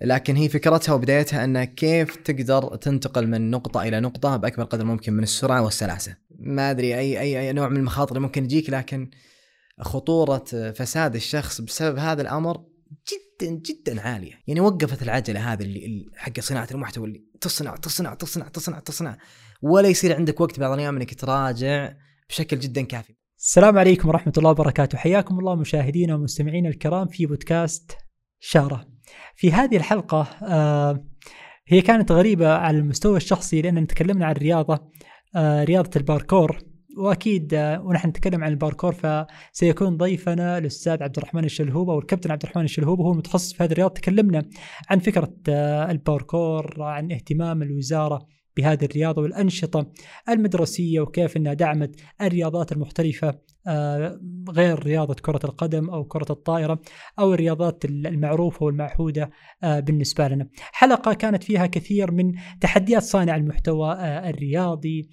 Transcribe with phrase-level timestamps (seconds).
[0.00, 5.12] لكن هي فكرتها وبدايتها انه كيف تقدر تنتقل من نقطة إلى نقطة بأكبر قدر ممكن
[5.12, 6.16] من السرعة والسلاسة.
[6.38, 9.10] ما أدري أي أي, أي نوع من المخاطر اللي ممكن تجيك لكن
[9.80, 12.64] خطورة فساد الشخص بسبب هذا الأمر
[13.08, 14.32] جدا جدا عالية.
[14.46, 19.18] يعني وقفت العجلة هذه اللي حق صناعة المحتوى اللي تصنع تصنع تصنع تصنع تصنع.
[19.62, 21.92] ولا يصير عندك وقت بعض الأيام إنك تراجع
[22.28, 23.14] بشكل جدا كافي.
[23.38, 24.98] السلام عليكم ورحمة الله وبركاته.
[24.98, 27.92] حياكم الله مشاهدينا ومستمعينا الكرام في بودكاست
[28.40, 28.97] شاره
[29.36, 31.04] في هذه الحلقة آه
[31.68, 34.78] هي كانت غريبة على المستوى الشخصي لأن تكلمنا عن الرياضه
[35.36, 36.58] آه رياضة الباركور.
[36.98, 42.42] وأكيد آه، ونحن نتكلم عن الباركور فسيكون ضيفنا الأستاذ عبد الرحمن الشلهوب أو الكابتن عبد
[42.42, 43.94] الرحمن الشلهوب هو المتخصص في هذه الرياضة.
[43.94, 44.42] تكلمنا
[44.90, 45.32] عن فكرة
[45.90, 48.26] الباركور عن اهتمام الوزارة
[48.58, 49.86] بهذه الرياضة والأنشطة
[50.28, 56.80] المدرسية وكيف إنها دعمت الرياضات المختلفه آه، غير رياضة كرة القدم أو كرة الطائرة
[57.18, 59.30] أو الرياضات المعروفة والمعهودة
[59.62, 60.48] آه، بالنسبة لنا.
[60.72, 65.08] حلقة كانت فيها كثير من تحديات صانع المحتوى آه، الرياضي،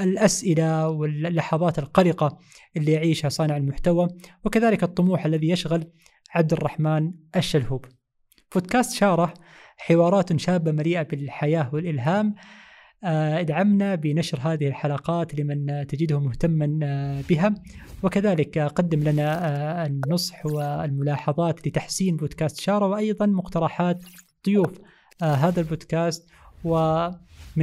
[0.00, 2.38] الأسئلة واللحظات القلقة
[2.76, 4.08] اللي يعيشها صانع المحتوى
[4.44, 5.84] وكذلك الطموح الذي يشغل
[6.34, 7.84] عبد الرحمن الشلهوب.
[8.54, 9.34] بودكاست شاره
[9.80, 12.34] حوارات شابة مليئة بالحياة والإلهام
[13.04, 17.54] آه، ادعمنا بنشر هذه الحلقات لمن تجده مهتما آه، بها.
[18.02, 24.02] وكذلك قدم لنا آه، النصح والملاحظات لتحسين بودكاست شارة وأيضا مقترحات
[24.46, 24.80] ضيوف
[25.22, 26.30] هذا البودكاست.
[26.64, 27.16] ومن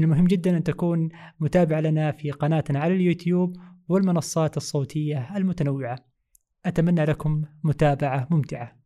[0.03, 3.55] المهم جدا أن تكون متابع لنا في قناتنا على اليوتيوب
[3.89, 5.99] والمنصات الصوتية المتنوعة.
[6.65, 8.76] أتمنى لكم متابعة ممتعة.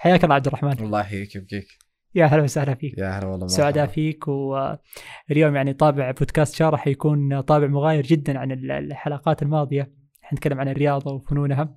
[0.00, 0.72] حياك الله عبد الرحمن.
[0.72, 1.68] الله يحييك ويبقيك
[2.14, 2.98] يا هلا وسهلا فيك.
[2.98, 8.52] يا هلا والله سعداء فيك واليوم يعني طابع بودكاست شارع حيكون طابع مغاير جدا عن
[8.52, 9.92] الحلقات الماضية.
[10.22, 11.76] حنتكلم عن الرياضة وفنونها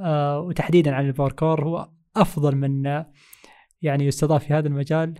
[0.00, 1.64] آه، وتحديدا عن الباركور.
[1.64, 3.04] هو أفضل من
[3.82, 5.14] يعني يستضاف في هذا المجال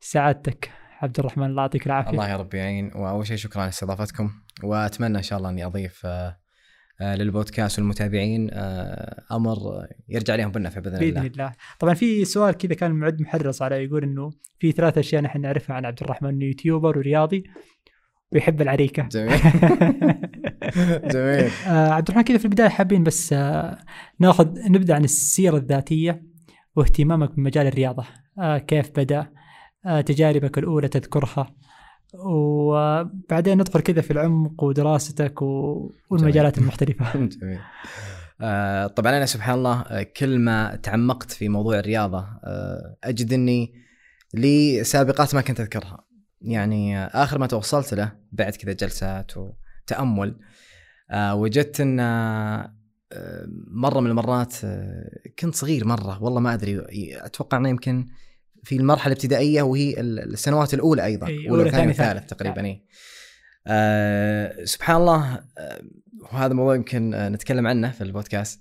[0.00, 0.70] سعادتك.
[1.02, 2.10] عبد الرحمن الله يعطيك العافية.
[2.10, 4.30] الله يا رب يعين وأول شيء شكرا لاستضافتكم
[4.64, 6.39] وأتمنى إن شاء الله أني أضيف آه،
[7.00, 11.20] للبودكاست والمتابعين آه، أمر يرجع عليهم بالنفع بإذن, بإذن الله.
[11.22, 11.52] باذن الله.
[11.78, 15.76] طبعا في سؤال كذا كان معد محرص على يقول إنه في ثلاث أشياء نحن نعرفها
[15.76, 17.44] عن عبد الرحمن إنه يوتيوبر ورياضي
[18.32, 19.08] ويحب العريكة.
[19.08, 19.30] جميل.
[21.14, 21.50] جميل.
[21.66, 23.78] آه عبد الرحمن كذا في البداية حابين بس آه
[24.18, 26.22] ناخذ نبدأ عن السيرة الذاتية
[26.76, 28.04] واهتمامك بمجال الرياضة.
[28.38, 29.26] آه كيف بدأ؟
[29.86, 31.54] آه تجاربك الأولى تذكرها
[32.14, 36.68] وبعدين ندخل كذا في العمق ودراستك والمجالات جميل.
[36.68, 37.12] المختلفة
[37.42, 37.58] جميل.
[38.40, 43.74] آه طبعا أنا سبحان الله آه، كل ما تعمقت في موضوع الرياضة آه أجد أني
[44.34, 46.04] لي سابقات ما كنت أذكرها.
[46.40, 50.36] يعني آه آخر ما توصلت له بعد كذا جلسات وتأمل
[51.10, 52.74] آه وجدت آه
[53.70, 54.54] مرة من المرات
[55.38, 56.82] كنت صغير مرة والله ما أدري
[57.16, 58.06] أتوقع أنه يمكن
[58.64, 62.84] في المرحلة الابتدائية وهي السنوات الأولى أيضا أولى ثاني ثالث تقريبا إي.
[63.66, 65.80] آه سبحان الله آه
[66.32, 68.60] وهذا موضوع يمكن آه نتكلم عنه في البودكاست.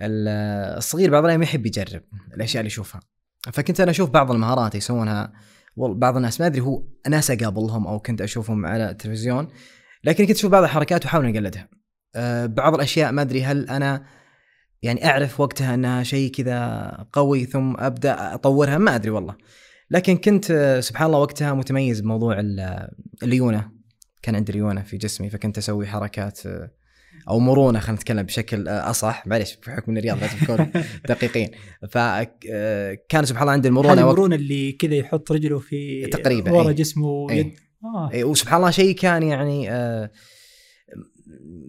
[0.00, 2.02] الصغير بعض الأيام يحب يجرب
[2.34, 3.00] الأشياء اللي يشوفها.
[3.52, 5.32] فكنت أنا أشوف بعض المهارات يسوونها.
[5.76, 9.48] بعض الناس ما أدري هو ناس أقابلهم أو كنت أشوفهم على التلفزيون
[10.04, 11.68] لكن كنت أشوف بعض الحركات وأحاول أقلدها.
[12.14, 14.06] آه بعض الأشياء ما أدري هل أنا
[14.82, 19.34] يعني أعرف وقتها أنها شيء كذا قوي ثم أبدأ أطورها ما أدري والله.
[19.90, 22.40] لكن كنت سبحان الله وقتها متميز بموضوع
[23.22, 23.70] الليونه
[24.22, 26.40] كان عندي ليونه في جسمي فكنت أسوي حركات
[27.28, 29.26] أو مرونة خلينا نتكلم بشكل أصح.
[29.26, 30.70] معليش بحكم الرياض لازم تكون
[31.08, 31.50] دقيقين.
[31.90, 37.54] فكان سبحان الله عندي المرونة المرونة اللي كذا يحط رجله في تقريبا ورا جسمه ويد.
[37.84, 38.10] آه.
[38.24, 40.10] وسبحان الله شيء كان يعني آه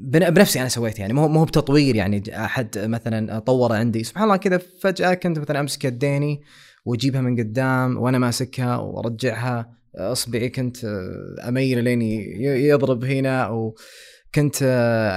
[0.08, 4.04] بنفسي أنا سويت يعني مو مو بتطوير يعني أحد مثلا طوره عندي.
[4.04, 6.42] سبحان الله كذا فجأة كنت مثلا أمسك يديني
[6.86, 9.78] وأجيبها من قدام وأنا ماسكها وأرجعها.
[9.96, 10.78] أصبعي كنت
[11.48, 12.02] أميل لين
[12.42, 14.64] يضرب هنا وكنت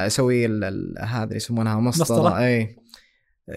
[0.07, 2.39] أسوي هذا اللي يسمونها مسطرة.
[2.39, 2.77] إي.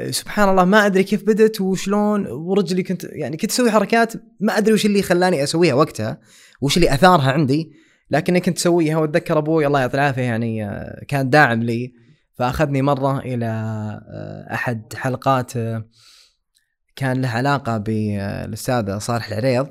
[0.10, 4.74] سبحان الله ما أدري كيف بدت وشلون ورجلي كنت يعني كنت أسوي حركات ما أدري
[4.74, 6.20] وش اللي خلاني أسويها وقتها
[6.62, 7.83] وش اللي أثارها عندي.
[8.10, 11.94] لكني كنت اسويها واتذكر أبوي الله يعطيه العافيه يعني آه، كان داعم لي.
[12.34, 15.86] فأخذني مرة إلى آه، أحد حلقات آه،
[16.96, 19.68] كان له علاقة بالاستاذ صالح العريض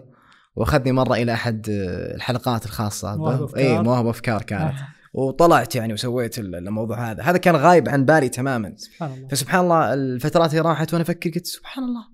[0.57, 1.67] وأخذني مرة إلى أحد
[2.15, 3.17] الحلقات الخاصة.
[3.17, 3.63] مواهب أفكار.
[3.63, 4.75] إي مواهب أفكار كانت.
[5.15, 7.23] وطلعت يعني وسويت الموضوع هذا.
[7.23, 8.75] هذا كان غايب عن بالي تماما.
[8.77, 9.29] سبحان الله.
[9.29, 12.05] فسبحان الله الفترات اللي راحت وأنا أفكر قلت سبحان الله.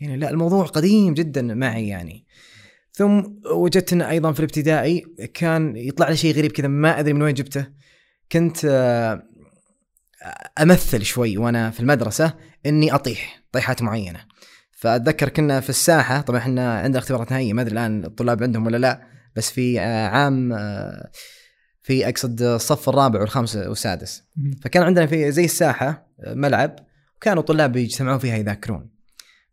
[0.00, 2.26] يعني لا الموضوع قديم جدا معي يعني.
[3.00, 5.04] ثم وجدت انه أيضا في الابتدائي
[5.34, 7.66] كان يطلع لي شيء غريب كذا ما أدري من وين جبته.
[8.32, 9.22] كنت آه،
[10.62, 12.34] أمثل شوي وأنا في المدرسة
[12.66, 14.20] إني أطيح طيحات معينة.
[14.72, 18.76] فأتذكر كنا في الساحة طبعا إحنا عندنا اختبارات نهائية ما أدري الآن الطلاب عندهم ولا
[18.76, 19.02] لا
[19.36, 21.10] بس في آه، عام آه،
[21.82, 24.22] في أقصد الصف الرابع والخامس والسادس.
[24.62, 26.76] فكان عندنا في زي الساحة ملعب
[27.16, 28.89] وكانوا طلاب يجتمعون فيها يذاكرون.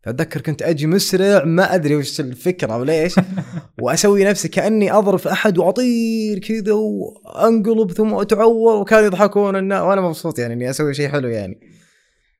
[0.08, 3.14] فاتذكر كنت أجي مسرع ما أدري وش الفكرة وليش
[3.82, 10.38] وأسوي نفسي كأني أضرب في أحد وأطير كذا وأنقلب ثم أتعور وكانوا يضحكون وأنا مبسوط
[10.38, 11.60] يعني إني أسوي شيء حلو يعني.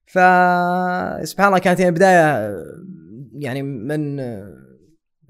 [0.06, 0.18] ف
[1.28, 2.56] سبحان الله كانت يعني بداية
[3.32, 4.20] يعني من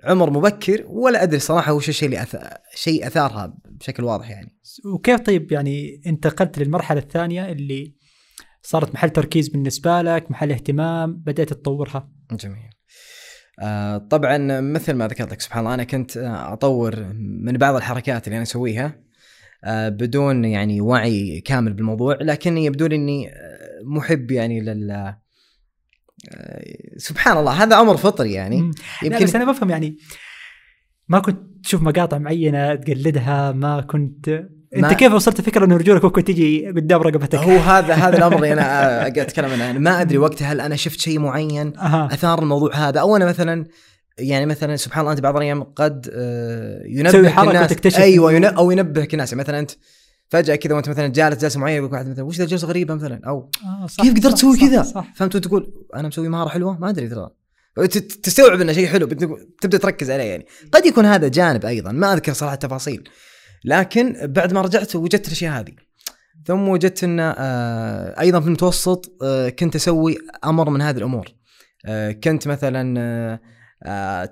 [0.04, 2.36] عمر مبكر ولا أدري صراحة وش الشيء اللي أث...
[2.74, 4.58] شيء أثارها بشكل واضح يعني.
[4.94, 7.97] وكيف طيب يعني انتقلت للمرحلة الثانية اللي
[8.68, 12.10] صارت محل تركيز بالنسبة لك محل اهتمام بدأت تطورها.
[12.32, 12.70] جميل.
[13.60, 18.26] آه طبعا مثل ما ذكرت لك سبحان الله أنا كنت آه، أطور من بعض الحركات
[18.26, 19.00] اللي أنا أسويها
[19.64, 23.30] آه بدون يعني وعي كامل بالموضوع لكني يبدو لي إني
[23.84, 25.14] محب يعني لل
[26.96, 28.62] سبحان الله هذا أمر فطري يعني.
[28.62, 28.70] مم.
[29.02, 29.96] يمكن بس أنا بفهم يعني
[31.08, 36.24] ما كنت تشوف مقاطع معينة تقلدها ما كنت انت كيف وصلت فكرة إنه رجولك ممكن
[36.24, 39.78] تجي قدام رقبتك؟ هو هذا هذا الأمر اللي أنا قاعد أتكلم عنه.
[39.78, 43.00] ما أدري وقتها هل أنا شفت شيء معين أثار الموضوع هذا.
[43.00, 43.64] أو أنا مثلا
[44.18, 47.70] يعني مثلا سبحان الله أنت بعض الأيام قد آه، ينبهك الناس.
[47.72, 49.32] وتكتشف أيوه إنه- ين- أو ينبهك الناس.
[49.32, 49.70] يعني مثلا أنت
[50.28, 53.20] فجأة كذا وأنت مثلا جالس جلسة معينة يقول واحد مثلا وش ذا الجلسة غريبة مثلا؟
[53.26, 54.82] أو آه صح كيف قدرت تسوي كذا؟
[55.16, 57.28] فهمت؟ وتقول أنا مسوي مهارة حلوة؟ ما أدري ترى.
[58.22, 59.06] تستوعب إنه شيء حلو
[59.60, 60.46] تبدأ تركز عليه يعني.
[60.72, 63.08] قد يكون هذا جانب أيضا ما أذكر صراحة التفاصيل.
[63.64, 65.72] لكن بعد ما رجعت وجدت الأشياء هذه.
[66.46, 71.26] ثم وجدت إن آه، أيضا في المتوسط آه، كنت أسوي أمر من هذه الأمور.
[71.86, 73.38] آه، كنت مثلا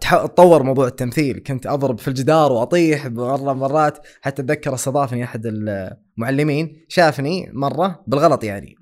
[0.00, 1.38] تطور موضوع التمثيل.
[1.38, 4.06] كنت أضرب في الجدار وأطيح مرة مرات.
[4.20, 8.76] حتى أتذكر استضافني أحد المعلمين شافني مرة بالغلط يعني.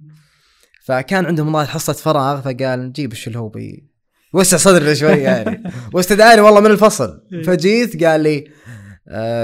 [0.85, 3.95] فكان عندهم والله حصة فراغ فقال نجيب إيش اللي هو بي
[4.33, 5.63] وسع صدرنا شوي يعني.
[5.95, 7.23] واستدعاني والله من الفصل.
[7.45, 8.51] فجيت قال لي آه،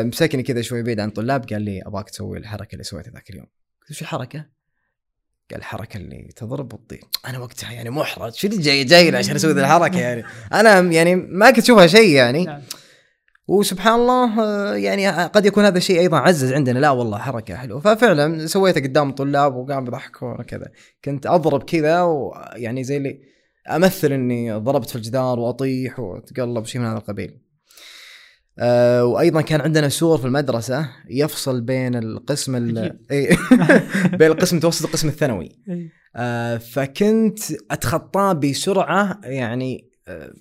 [0.02, 3.46] مسكني كذا شوي بعيد عن الطلاب قال لي أبغاك تسوي الحركة اللي سويتها ذاك اليوم.
[3.82, 4.46] قلت وش الحركة؟
[5.50, 8.34] قال الحركة اللي تضرب وتطير أنا وقتها يعني محرج.
[8.34, 12.16] شو اللي جاي جاي عشان أسوي ذي الحركة يعني؟ أنا يعني ما كنت أشوفها شيء
[12.16, 12.44] يعني.
[12.44, 12.60] نعم.
[13.48, 16.78] وسبحان الله آه، يعني قد يكون هذا الشيء أيضا عزز عندنا.
[16.78, 17.80] لا والله حركة حلوة.
[17.80, 20.70] ففعلا سويتها قدام الطلاب وقام يضحكون وكذا.
[21.04, 23.20] كنت أضرب كذا ويعني زي اللي
[23.70, 27.49] أمثل إني ضربت في الجدار وأطيح وأتقلب شيء من هذا القبيل.
[28.58, 32.78] آه وأيضا كان عندنا سور في المدرسة يفصل بين القسم ال...
[33.10, 33.36] إيه،
[34.18, 35.48] بين القسم المتوسط والقسم الثانوي.
[35.68, 35.88] إيه.
[36.16, 37.38] آه فكنت
[37.70, 40.32] اتخطاه بسرعة يعني آه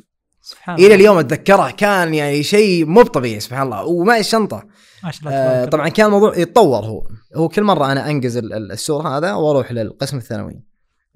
[0.41, 1.71] سبحان إلى اليوم أتذكره.
[1.71, 3.85] كان يعني شيء مو طبيعي سبحان الله.
[3.85, 4.63] ومعي الشنطة.
[5.03, 5.65] ما شاء الله آه.
[5.65, 7.07] طبعا كان الموضوع يتطور هو.
[7.35, 10.63] هو كل مرة أنا ال- السور هذا وأروح للقسم الثانوي.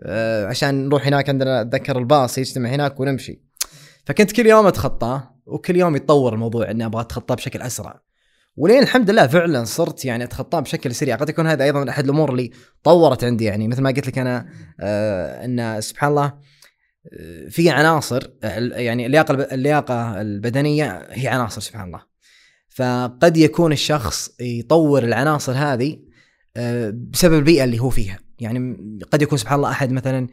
[0.04, 3.42] آه عشان نروح هناك عندنا أتذكر الباص يجتمع هناك ونمشي.
[4.06, 8.02] فكنت كل يوم اتخطاه وكل يوم يتطور الموضوع إني أبغى أتخطاه بشكل أسرع.
[8.58, 11.16] ولين الحمد لله فعلا صرت يعني أتخطاه بشكل سريع.
[11.16, 12.52] قد يكون هذا أيضا من أحد الأمور اللي
[12.84, 13.46] طورت عندي.
[13.46, 14.50] يعني مثل ما قلت لك أنا
[14.80, 22.02] آه إن سبحان الله آه، في عناصر يعني اللياقة اللياقة البدنية هي عناصر سبحان الله.
[22.70, 26.00] فقد يكون الشخص يطور العناصر هذه
[26.58, 28.20] آه، بسبب البيئة اللي هو فيها.
[28.40, 28.78] يعني
[29.12, 30.28] قد يكون سبحان الله أحد مثلا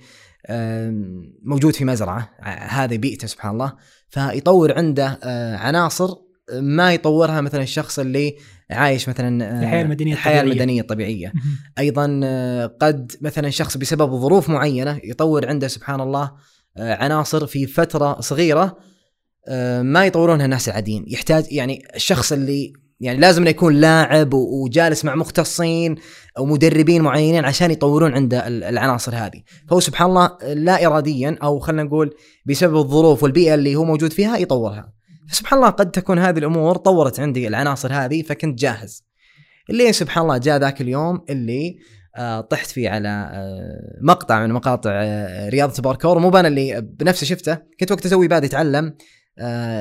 [1.42, 3.72] موجود في مزرعة ع- هذه بيئته سبحان الله
[4.08, 6.08] فيطور عنده آه، عناصر
[6.52, 8.36] ما يطورها مثلا الشخص اللي
[8.70, 10.52] عايش مثلا آه، المدنية الحياة الطبيعية.
[10.52, 11.56] المدنية الطبيعية مهم.
[11.78, 16.32] أيضا آه، قد مثلا شخص بسبب ظروف معينة يطور عنده سبحان الله
[16.76, 18.76] آه، عناصر في فترة صغيرة
[19.48, 25.04] آه، ما يطورونها الناس العاديين يحتاج يعني الشخص اللي يعني لازم إنه يكون لاعب وجالس
[25.04, 25.94] مع مختصين
[26.38, 29.42] أو مدربين معينين عشان يطورون عنده ال- العناصر هذه.
[29.68, 32.14] فهو سبحان الله لا اراديا أو خلينا نقول
[32.46, 34.92] بسبب الظروف والبيئة اللي هو موجود فيها يطورها.
[35.28, 39.04] فسبحان الله قد تكون هذه الأمور طورت عندي العناصر هذه فكنت جاهز.
[39.70, 41.76] اللي سبحان الله جاء ذاك اليوم اللي
[42.16, 47.26] آه طحت فيه على آه مقطع من مقاطع آه رياضة الباركور مو أنا اللي بنفسي
[47.26, 48.94] شفته كنت وقت أسوي بادئ اتعلم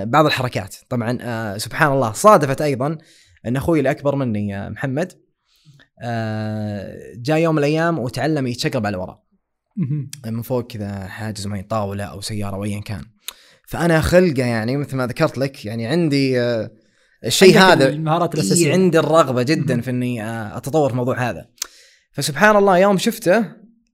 [0.06, 0.76] بعض الحركات.
[0.90, 2.98] طبعا آه سبحان الله صادفت أيضا
[3.46, 5.14] أن أخوي الأكبر مني آه محمد
[6.02, 9.20] آه جاء يوم من الأيام وتعلم يتشقلب على ورا
[9.78, 10.12] مهم.
[10.26, 13.02] من فوق كذا حاجز معي طاولة أو سيارة أو ايا كان.
[13.68, 16.72] فأنا خلقة يعني مثل ما ذكرت لك يعني عندي آه
[17.26, 18.72] الشيء هذا المهارات إيه الأساسية.
[18.74, 19.82] عندي الرغبة جدا.
[19.82, 21.46] في إني آه، أتطور في الموضوع هذا.
[22.12, 23.46] فسبحان الله يوم شفته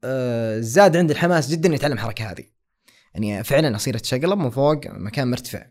[0.04, 2.44] آه، زاد عندي الحماس جدا إني أتعلم الحركة هذه.
[3.16, 5.66] يعني فعلا أصير اتشقلب من فوق مكان مرتفع.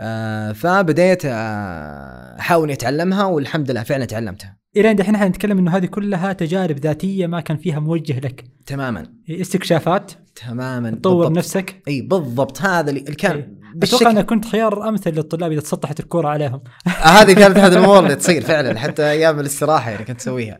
[0.00, 4.56] آه فبديت آه، أحاول إني أتعلمها والحمد لله فعلا تعلمتها.
[4.76, 8.44] إلى عند الحين حنتكلم إنه هذه كلها تجارب ذاتية ما كان فيها موجه لك.
[8.66, 9.06] تماما.
[9.30, 11.38] استكشافات؟ تماما تطور بالضبط.
[11.38, 12.62] نفسك؟ إي بالضبط.
[12.62, 13.54] هذا اللي كان إيه.
[13.82, 16.60] أتوقع انك كنت خيار أمثل للطلاب إذا تسطحت الكوره عليهم.
[16.86, 20.58] هذه كانت احد الأمور اللي تصير فعلا حتى أيام الاستراحة يعني كنت اسويها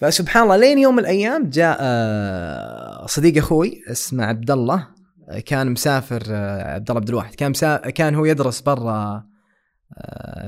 [0.00, 4.88] فسبحان الله لين يوم من الأيام جاء آه، صديق أخوي اسمه عبد الله
[5.30, 7.34] آه، كان مسافر آه، عبد الله عبد الواحد.
[7.34, 7.76] كان مسا...
[7.76, 9.24] كان هو يدرس برا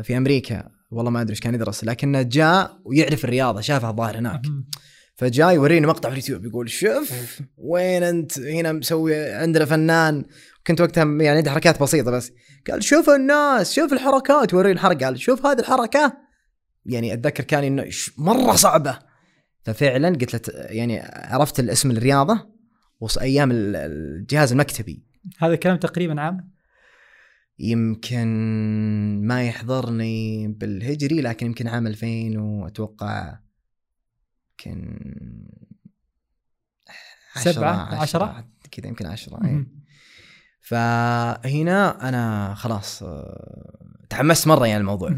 [0.02, 0.68] في أمريكا.
[0.90, 4.40] والله ما أدري إيش كان يدرس لكنه جاء ويعرف الرياضة شافها الظاهر هناك.
[5.16, 10.24] فجاي يوريني مقطع في اليوتيوب يقول شوف وين أنت؟ هنا مسوي عندنا فنان.
[10.66, 12.32] كنت وقتها يعني عندي حركات بسيطة بس.
[12.70, 14.54] قال شوف الناس شوف الحركات.
[14.54, 15.06] وريني الحركة.
[15.06, 16.12] قال شوف هذه الحركة.
[16.86, 17.84] يعني أتذكر كان إنه
[18.18, 19.09] مرة صعبة.
[19.62, 22.50] ففعلا قلت له يعني عرفت الاسم الرياضة
[23.00, 25.04] وص أيام ال- الجهاز المكتبي
[25.38, 26.50] هذا الكلام تقريبا عام
[27.58, 28.26] يمكن
[29.24, 33.38] ما يحضرني بالهجري لكن يمكن عام 2000 وأتوقع
[34.66, 34.98] يمكن
[37.52, 39.44] سبعة، عشرة؟ كذا يمكن عشرة.
[39.44, 39.66] أي.
[40.60, 43.78] فهنا أنا خلاص آه،
[44.10, 45.10] تحمست مرة يعني الموضوع.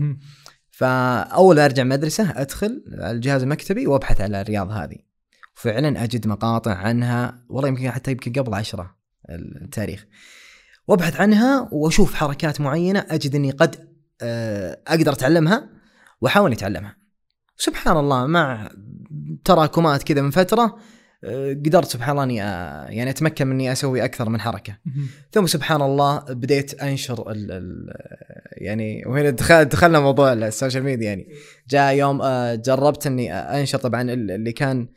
[0.83, 4.97] فأول أرجع مدرسة أدخل الجهاز المكتبي وأبحث على الرياضه هذه.
[5.57, 8.97] وفعلا أجد مقاطع عنها والله يمكن حتى يمكن قبل عشرة
[9.63, 10.07] التاريخ.
[10.89, 15.69] وأبحث عنها وأشوف حركات معينة أجد إني قد آه، أقدر أتعلمها
[16.21, 16.97] وأحاول أتعلمها.
[17.57, 18.71] سبحان الله مع
[19.45, 20.79] تراكمات كذا من فترة
[21.67, 22.37] قدرت سبحان الله إني
[22.97, 24.77] يعني أتمكن من إني أسوي أكثر من حركة.
[25.33, 27.95] ثم سبحان الله بديت أنشر ال ال
[28.53, 31.29] يعني وهنا دخل دخلنا موضوع ال social media يعني.
[31.69, 32.23] جاء يوم
[32.55, 34.89] جربت إني أنشر طبعا ال- اللي كان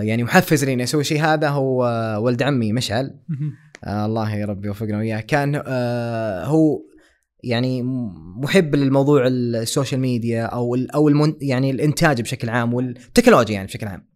[0.00, 1.20] يعني محفز لي إني أسوي شيء.
[1.24, 1.84] هذا هو
[2.22, 3.20] ولد عمي مشعل.
[3.86, 5.20] الله يا رب يوفقنا وياه.
[5.20, 5.56] كان
[6.44, 6.80] هو
[7.44, 7.82] يعني
[8.42, 11.10] محب للموضوع ال social media أو أو
[11.40, 14.08] يعني الإنتاج بشكل عام والتكنولوجيا يعني بشكل عام.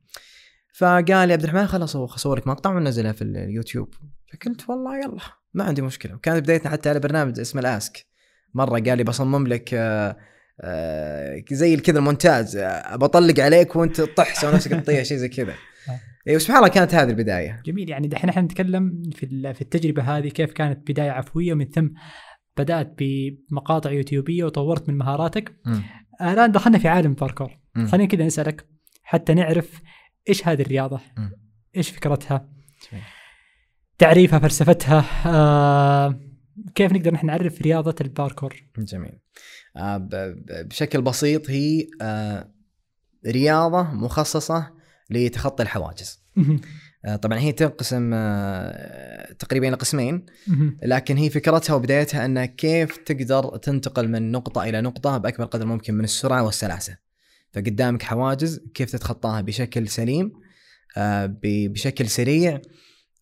[0.82, 3.94] فقال لي عبد الرحمن خلاص اصور لك مقطع وننزلها في اليوتيوب.
[4.32, 5.18] فقلت والله يلا
[5.54, 6.14] ما عندي مشكلة.
[6.14, 8.06] وكانت بدايتنا حتى على برنامج اسمه الاسك
[8.54, 10.16] مرة قال لي بصمم لك آه
[10.60, 15.54] آه زي كذا المونتاج آه بطلق عليك وانت تطح سوي نفسك تطيح شيء زي كذا.
[16.28, 17.62] اي سبحان الله كانت هذه البداية.
[17.66, 21.88] جميل يعني دحين إحنا نتكلم في في التجربة هذه كيف كانت بداية عفوية ومن ثم
[22.56, 25.56] بدأت بمقاطع يوتيوبية وطورت من مهاراتك.
[26.22, 27.86] الآن دخلنا في عالم الباركور مم.
[27.86, 28.66] خلينا كذا نسألك
[29.02, 29.80] حتى نعرف
[30.28, 31.32] إيش هذه الرياضة مم.
[31.76, 32.48] إيش فكرتها
[32.92, 33.04] جميل.
[33.98, 36.20] تعريفها فلسفتها آه
[36.74, 39.18] كيف نقدر نحن نعرف رياضة الباركور جميل
[39.76, 40.08] آه
[40.48, 42.52] بشكل بسيط هي آه
[43.26, 44.70] رياضة مخصصة
[45.10, 46.22] لتخطي الحواجز.
[47.04, 50.26] آه طبعا هي تنقسم آه تقريبا قسمين.
[50.82, 55.94] لكن هي فكرتها وبدايتها أن كيف تقدر تنتقل من نقطة إلى نقطة بأكبر قدر ممكن
[55.94, 56.96] من السرعة والسلاسة
[57.52, 60.32] فقدامك حواجز كيف تتخطاها بشكل سليم
[60.96, 62.60] آه بشكل سريع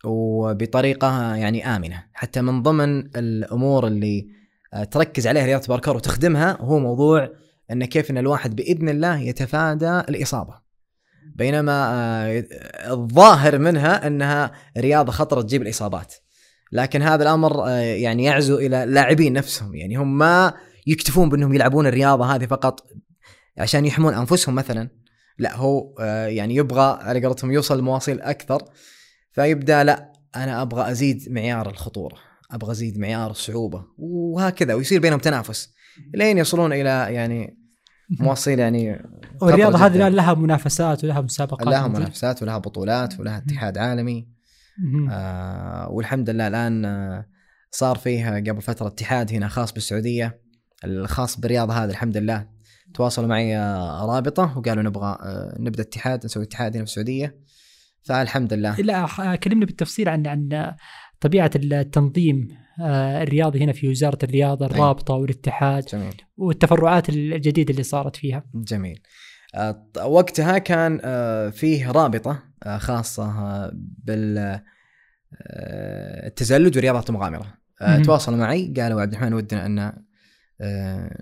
[0.04, 2.04] وبطريقة يعني آمنة.
[2.12, 4.28] حتى من ضمن الأمور اللي
[4.74, 7.30] آه، تركز عليها رياضة باركور وتخدمها هو موضوع
[7.70, 10.54] أن كيف أن الواحد بإذن الله يتفادى الإصابة.
[11.34, 12.44] بينما آه،
[12.90, 16.14] الظاهر منها أنها رياضة خطرة تجيب الإصابات.
[16.72, 19.74] لكن هذا الأمر آه، يعني يعزو إلى اللاعبين نفسهم.
[19.74, 20.54] يعني هم ما
[20.86, 22.86] يكتفون بأنهم يلعبون الرياضة هذه فقط
[23.58, 24.88] عشان يحمون أنفسهم مثلا
[25.38, 28.62] لا هو آه، يعني يبغى على قولتهم يوصل لمواصيل أكثر
[29.32, 32.16] فيبدأ لا أنا أبغى أزيد معيار الخطورة
[32.50, 35.74] أبغى أزيد معيار الصعوبة وهكذا ويصير بينهم تنافس
[36.14, 37.60] لين يصلون إلى يعني
[38.20, 39.02] مواصيل يعني
[39.42, 39.96] والرياضة هذه.
[39.96, 41.88] الان لها منافسات ولها مسابقات لها.
[41.88, 44.28] منافسات ولها بطولات ولها اتحاد عالمي.
[45.10, 47.26] آه والحمد لله الآن آه
[47.70, 50.40] صار فيه قبل فترة اتحاد هنا خاص بالسعودية
[50.84, 52.46] الخاص بالرياضة هذه الحمد لله
[52.94, 57.36] تواصلوا معي آه، رابطة وقالوا نبغى آه نبدأ اتحاد نسوي اتحاد هنا في السعودية.
[58.02, 58.76] فالحمد لله.
[58.80, 60.72] لا خ- كلمني بالتفصيل عن عن
[61.20, 62.48] طبيعة التنظيم
[62.82, 66.14] آه، الرياضي هنا في وزارة الرياضة الرابطة والاتحاد جميل.
[66.36, 68.44] والتفرعات الجديدة اللي صارت فيها.
[68.54, 69.00] جميل.
[69.54, 73.70] آه، وقتها كان آه، فيه رابطة آه، خاصة آه،
[74.04, 76.78] بال آه، التزلج
[77.82, 78.02] آه، مهم.
[78.02, 80.02] تواصلوا معي قالوا عبد الرحمن ودنا آه،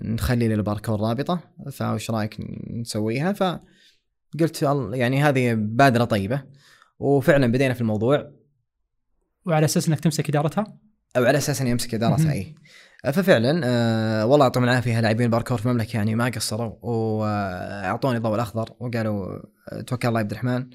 [0.01, 1.39] نخلي للباركور رابطة
[1.71, 2.37] فايش رأيك
[2.71, 4.61] نسويها؟ فقلت
[4.93, 6.43] يعني هذه بادرة طيبة.
[6.99, 8.31] وفعلا بدينا في الموضوع.
[9.45, 10.63] وعلى أساس إنك تمسك إدارتها؟
[11.17, 12.31] أو على أساس إني أمسك إدارتها.
[12.31, 12.55] اي
[13.13, 18.69] ففعلا آه والله يعطيهم العافية لاعبين باركور في المملكة يعني ما قصروا وأعطوني الضوء الأخضر
[18.79, 19.39] وقالوا
[19.71, 20.69] آه، توكل الله عبد الرحمن.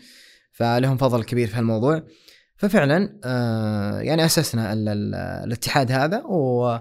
[0.53, 2.03] فلهم فضل كبير في هالموضوع.
[2.57, 6.79] ففعلا آه يعني أسسنا ال- ال- الاتحاد هذا و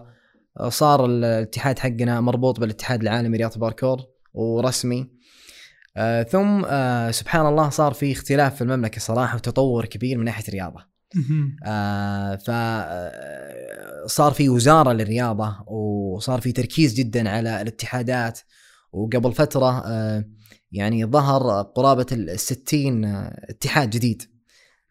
[0.69, 3.97] صار الاتحاد حقنا مربوط بالاتحاد العالمي رياضه باركور
[4.33, 5.11] ورسمي.
[5.97, 10.47] آه ثم آه سبحان الله صار في اختلاف في المملكة صراحة وتطور كبير من ناحية
[10.47, 10.79] الرياضة.
[11.65, 18.39] آه ف آه، في وزارة للرياضة وصار في تركيز جدا على الاتحادات.
[18.91, 20.25] وقبل فترة آه
[20.71, 24.21] يعني ظهر قرابة الستين آه، اتحاد جديد.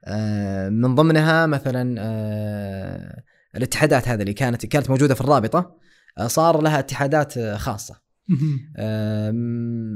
[0.05, 3.23] آه من ضمنها مثلا آه
[3.57, 5.77] الاتحادات هذه اللي كانت كانت موجودة في الرابطة
[6.19, 8.03] آه صار لها اتحادات آه، خاصة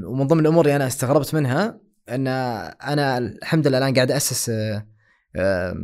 [0.05, 4.49] ومن ضمن الأمور اللي أنا استغربت منها أن أنا الحمد لله الآن قاعد أسس
[5.35, 5.75] آه،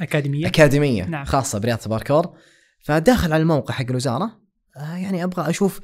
[0.00, 1.10] أكاديمية أكاديمية نعم.
[1.10, 1.24] نعم.
[1.24, 2.34] خاصة برياضة باركور
[2.84, 4.40] فداخل على الموقع حق الوزارة
[4.76, 5.80] يعني أبغى أشوف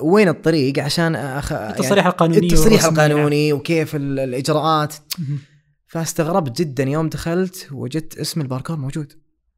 [0.00, 1.52] وين الطريق عشان أخ...
[1.52, 5.38] التصريح القانوني التصريح القانوني وكيف ال- الإجراءات نعم.
[5.86, 9.12] فاستغربت جدا يوم دخلت وجدت اسم الباركور موجود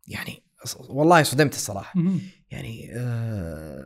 [0.09, 0.43] يعني
[0.89, 2.01] والله صدمت الصراحة.
[2.51, 3.85] يعني آه،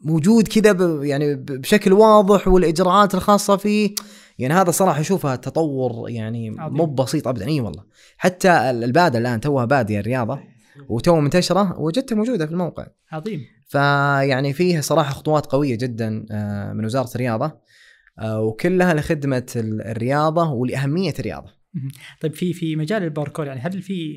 [0.00, 3.94] موجود كذا ب- يعني بشكل واضح والإجراءات الخاصة فيه
[4.38, 6.50] يعني هذا صراحة أشوفها تطور يعني.
[6.50, 7.46] مو بسيط ابدا.
[7.46, 7.84] إي والله.
[8.16, 10.40] حتى ال- البادة الآن توها بادية الرياضة
[10.88, 12.86] وتو منتشرة وجدتها موجودة في الموقع.
[13.12, 13.40] عظيم.
[13.68, 17.52] فيعني فيه صراحة خطوات قوية جدا آه، من وزارة الرياضة
[18.18, 21.60] آه، وكلها لخدمة ال- الرياضة ولأهمية الرياضة.
[22.20, 24.12] طيب في في مجال الباركور يعني هل في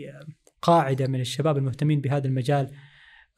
[0.64, 2.72] قاعدة من الشباب المهتمين بهذا المجال.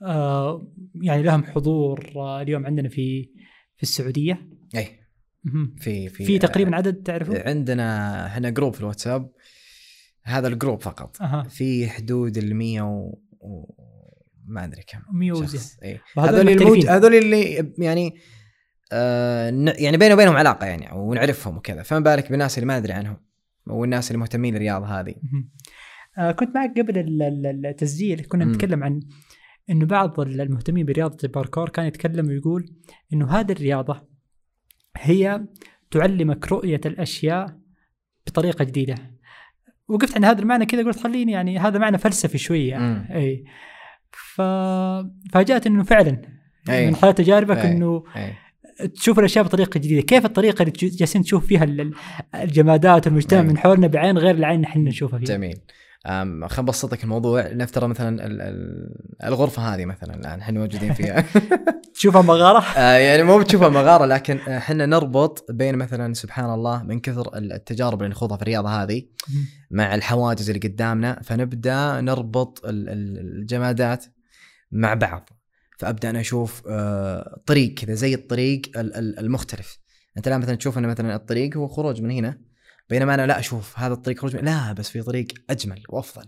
[0.01, 3.29] آه يعني لهم حضور آه اليوم عندنا في
[3.75, 4.50] في السعودية.
[4.75, 5.00] أي.
[5.77, 9.32] في في في تقريبا عدد تعرفه؟ عندنا إحنا group في الواتساب.
[10.24, 11.22] هذا الجروب فقط.
[11.22, 11.44] أها.
[11.44, 13.20] في حدود ال 100 و...
[13.39, 13.74] و...
[14.48, 16.01] ما أدري كم 100 وزيادة.
[16.17, 16.86] هذول الموج...
[16.86, 18.15] هذول اللي يعني
[18.91, 21.84] آه يعني بيني وبينهم علاقة يعني ونعرفهم وكذا.
[21.84, 23.17] فما بالك بالناس اللي ما أدري عنهم
[23.67, 25.12] والناس اللي مهتمين بالرياضه هذه.
[25.12, 25.64] آه
[26.36, 28.45] كنت معك قبل ال- ال- التسجيل كنا.
[28.45, 29.00] نتكلم عن
[29.69, 32.65] إنه بعض المهتمين برياضة الباركور كان يتكلم ويقول
[33.13, 34.01] إنه هذه الرياضة
[34.98, 35.45] هي
[35.91, 37.57] تعلمك رؤية الأشياء
[38.27, 38.95] بطريقة جديدة
[39.88, 43.07] وقفت عند هذا المعنى كذا قلت خليني يعني هذا معنى فلسفي شوية مم.
[43.11, 43.44] إي
[44.11, 44.42] ف
[45.31, 46.22] فاجأت إنه فعلا
[46.70, 46.87] أي.
[46.87, 47.72] من خلال تجاربك أي.
[47.72, 48.33] إنه إي
[48.87, 51.94] تشوف الأشياء بطريقة جديدة، كيف الطريقة اللي جالسين نشوف فيها ال- ال-
[52.35, 53.46] الجمادات والمجتمع أي.
[53.48, 55.27] من حولنا بعين غير العين اللي إحنا نشوفها فيها.
[55.37, 55.57] جميل
[56.05, 58.41] خلينا نبسط لك الموضوع نفترض مثلا ال...
[58.41, 58.89] ال...
[59.24, 61.25] الغرفة هذه مثلا الآن إحنا موجودين فيها.
[61.96, 67.00] تشوفها مغارة؟ آه، يعني مو بتشوفها مغارة لكن إحنا نربط بين مثلا سبحان الله من
[67.00, 69.03] كثر التجارب اللي نخوضها في الرياضة هذه
[69.72, 74.05] مع الحواجز اللي قدامنا فنبدأ نربط ال- ال- الجمادات
[74.72, 75.29] مع بعض.
[75.79, 79.79] فأبدأ أنا أشوف آه، طريق كذا زي الطريق ال- ال- المختلف.
[80.18, 82.37] أنت الآن مثلا تشوف إن مثلا الطريق هو خروج من هنا.
[82.89, 86.24] بينما أنا لا أشوف هذا الطريق خروج لا بس في طريق أجمل وأفضل.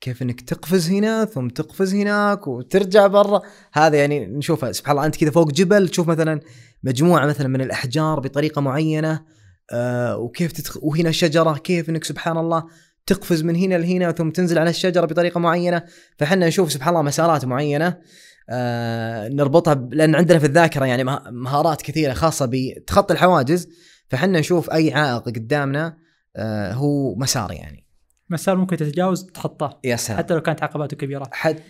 [0.00, 5.16] كيف إنك تقفز هنا ثم تقفز هناك وترجع برا؟ هذا يعني نشوفها سبحان الله أنت
[5.16, 6.40] كذا فوق جبل تشوف مثلا
[6.82, 9.24] مجموعة مثلا من الأحجار بطريقة معينة
[9.72, 10.76] آه وكيف تتخ...
[10.82, 11.52] وهنا شجرة.
[11.56, 12.64] كيف إنك سبحان الله
[13.06, 15.82] تقفز من هنا لهنا ثم تنزل على الشجرة بطريقة معينة؟
[16.18, 17.98] فحنا نشوف سبحان الله مسارات معينة
[18.50, 19.94] آه نربطها ب...
[19.94, 23.68] لأن عندنا في الذاكرة يعني مه- مهارات كثيرة خاصة بتخطي الحواجز.
[24.08, 25.98] فحنا نشوف أي عائق قدامنا
[26.36, 27.88] آه هو مسار يعني
[28.30, 31.30] مسار ممكن تتجاوز تخطاه يا سلام حتى لو كانت عقباته كبيرة.
[31.32, 31.60] حد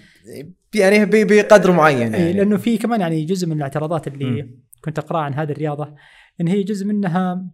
[0.75, 2.33] يعني بقدر معين إيه، يعني.
[2.33, 4.63] لأنه في كمان يعني جزء من الاعتراضات اللي مم.
[4.85, 5.95] كنت أقرأها عن هذه الرياضة
[6.41, 7.45] إن هي جزء منها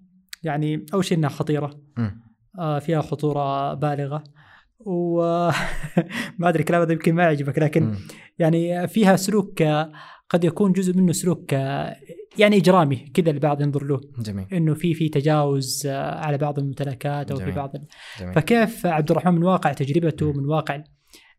[0.42, 2.20] يعني اول شيء إنها خطيرة مم.
[2.58, 4.24] آه، فيها خطورة بالغة
[4.78, 5.52] وما
[6.48, 7.98] أدري الكلام هذا يمكن ما يعجبك لكن مم.
[8.38, 9.92] يعني فيها سلوك آه،
[10.28, 11.96] قد يكون جزء منه سلوك آه،
[12.38, 14.00] يعني إجرامي كذا البعض ينظر له.
[14.18, 14.46] جميل.
[14.52, 17.54] إنه في في تجاوز على بعض الممتلكات أو في جميل.
[17.56, 17.86] بعض ال-
[18.20, 18.34] جميل.
[18.34, 20.84] فكيف عبد الرحمن من واقع تجربته من واقع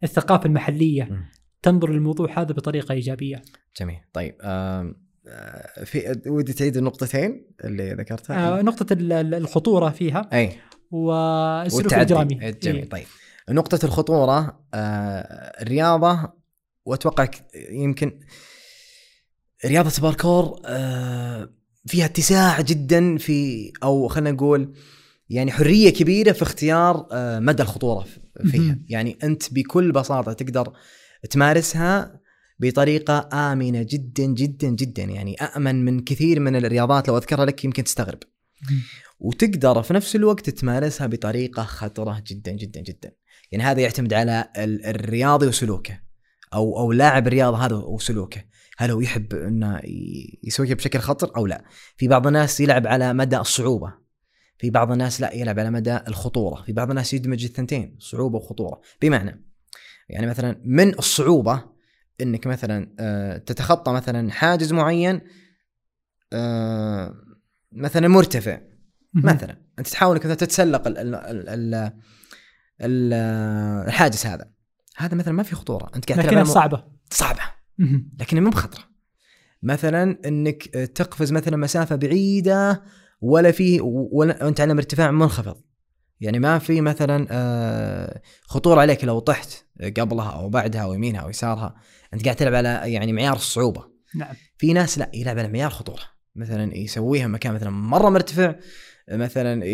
[0.03, 1.25] الثقافة المحلية مم.
[1.61, 3.41] تنظر للموضوع هذا بطريقة إيجابية؟
[3.79, 3.97] جميل.
[4.13, 4.95] طيب آم،
[5.27, 8.59] آه، في ودي تعيد النقطتين اللي ذكرتها.
[8.59, 10.51] آه، نقطة ال- ال- الخطورة فيها اي
[10.91, 12.41] والسلوك الإجرامي.
[12.41, 12.75] إيه، جميل.
[12.81, 12.89] إيه.
[12.89, 13.05] طيب
[13.49, 15.19] نقطة الخطورة آه،
[15.61, 16.33] الرياضة
[16.85, 17.27] وأتوقع
[17.71, 18.19] يمكن
[19.65, 21.49] رياضة باركور آه،
[21.85, 24.73] فيها اتساع جدا في أو خلينا نقول
[25.29, 28.79] يعني حرية كبيرة في اختيار آه، مدى الخطورة ف- فيها.
[28.89, 30.73] يعني أنت بكل بساطة تقدر
[31.29, 32.19] تمارسها
[32.59, 35.03] بطريقة آمنة جدا جدا جدا.
[35.03, 38.19] يعني أأمن من كثير من الرياضات لو أذكرها لك يمكن تستغرب.
[39.19, 43.11] وتقدر في نفس الوقت تمارسها بطريقة خطرة جدا جدا جدا.
[43.51, 45.99] يعني هذا يعتمد على ال- الرياضي وسلوكه
[46.53, 48.43] أو أو لاعب الرياضه هذا وسلوكه.
[48.77, 49.81] هل هو يحب إنه
[50.43, 51.63] يسويها بشكل خطر أو لا.
[51.97, 53.93] في بعض الناس يلعب على مدى الصعوبة.
[54.57, 56.61] في بعض الناس لا يلعب على مدى الخطورة.
[56.61, 58.81] في بعض الناس يدمج الثنتين صعوبة وخطورة.
[59.01, 59.45] بمعنى
[60.09, 61.63] يعني مثلا من الصعوبة
[62.21, 65.21] إنك مثلا آه، تتخطى مثلا حاجز معين
[66.33, 67.13] آه،
[67.71, 68.59] مثلا مرتفع.
[69.13, 71.15] مثلا أنت تحاول إنك تتسلق ال ال
[71.49, 71.91] ال
[72.81, 73.13] ال
[73.87, 74.51] الحاجز هذا.
[74.97, 75.91] هذا مثلا ما في خطورة.
[75.95, 76.83] أنت قاعد لكنها صعبة.
[77.09, 77.41] صعبة.
[78.19, 78.83] لكنها مو بخطرة.
[79.63, 82.83] مثلا إنك تقفز مثلا مسافة بعيدة
[83.21, 85.55] ولا في وانت على ارتفاع منخفض.
[86.21, 89.65] يعني ما في مثلا آه، خطورة عليك لو طحت
[89.97, 91.75] قبلها أو بعدها أو يمينها أو يسارها.
[92.13, 93.85] أنت قاعد تلعب على يعني معيار الصعوبة.
[94.15, 94.35] نعم.
[94.57, 96.03] في ناس لا يلعب على معيار خطورة.
[96.35, 98.55] مثلا يسويها مكان مثلا مرة مرتفع
[99.11, 99.65] مثلا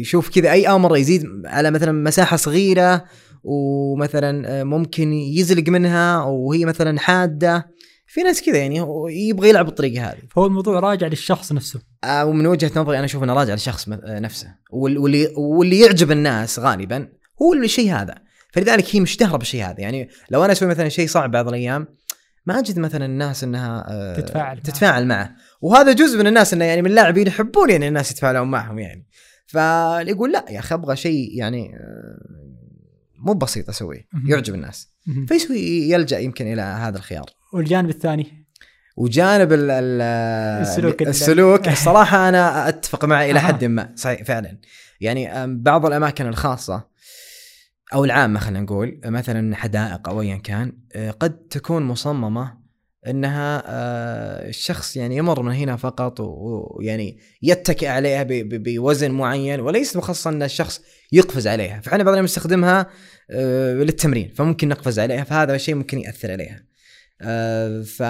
[0.00, 3.04] يشوف كذا أي آمر يزيد على مثلا مساحة صغيرة
[3.44, 7.72] ومثلا آه، ممكن يزلق منها وهي مثلا حادة.
[8.06, 8.76] في ناس كذا يعني
[9.10, 10.18] يبغى يلعب بالطريقة هذه.
[10.30, 11.80] فهو الموضوع راجع للشخص نفسه.
[12.04, 14.48] آه ومن وجهة نظري أنا أشوف إنه راجع للشخص آه، نفسه.
[14.70, 17.08] واللي واللي يعجب الناس غالبا
[17.42, 18.14] هو الشيء هذا.
[18.52, 19.80] فلذلك هي مشتهرة بالشيء هذا.
[19.80, 21.86] يعني لو أنا أسوي مثلا شيء صعب بعض الأيام
[22.46, 25.34] ما أجد مثلا الناس إنها تتفاعل تتفاعل معه.
[25.62, 29.06] وهذا جزء من الناس إنه يعني من اللاعبين يحبون يعني الناس يتفاعلون معهم يعني.
[29.46, 31.70] فيقول لا يا أخي أبغى شيء يعني
[33.22, 34.88] مو بسيط أسويه يعجب الناس.
[35.28, 35.58] فيسوي
[35.90, 37.26] يلجأ يمكن إلى هذا الخيار.
[37.52, 38.46] والجانب الثاني؟
[38.96, 40.02] وجانب ال ال
[40.62, 41.68] السلوك السلوك.
[41.78, 44.58] الصراحه أنا أتفق معه إلى حد ما صحيح فعلا.
[45.00, 46.92] يعني بعض الأماكن الخاصة
[47.94, 52.61] أو العامة خلينا نقول مثلا حدائق أو ايا كان آه، قد تكون مصممة
[53.06, 60.30] انها آه، الشخص يعني يمر من هنا فقط ويعني يتكئ عليها بوزن معين وليس مخصصا
[60.30, 60.80] أن الشخص
[61.12, 61.80] يقفز عليها.
[61.80, 62.86] فإحنا بعض نستخدمها
[63.30, 66.64] آه، للتمرين فممكن نقفز عليها فهذا الشيء ممكن يأثر عليها.
[67.20, 68.02] آه، ف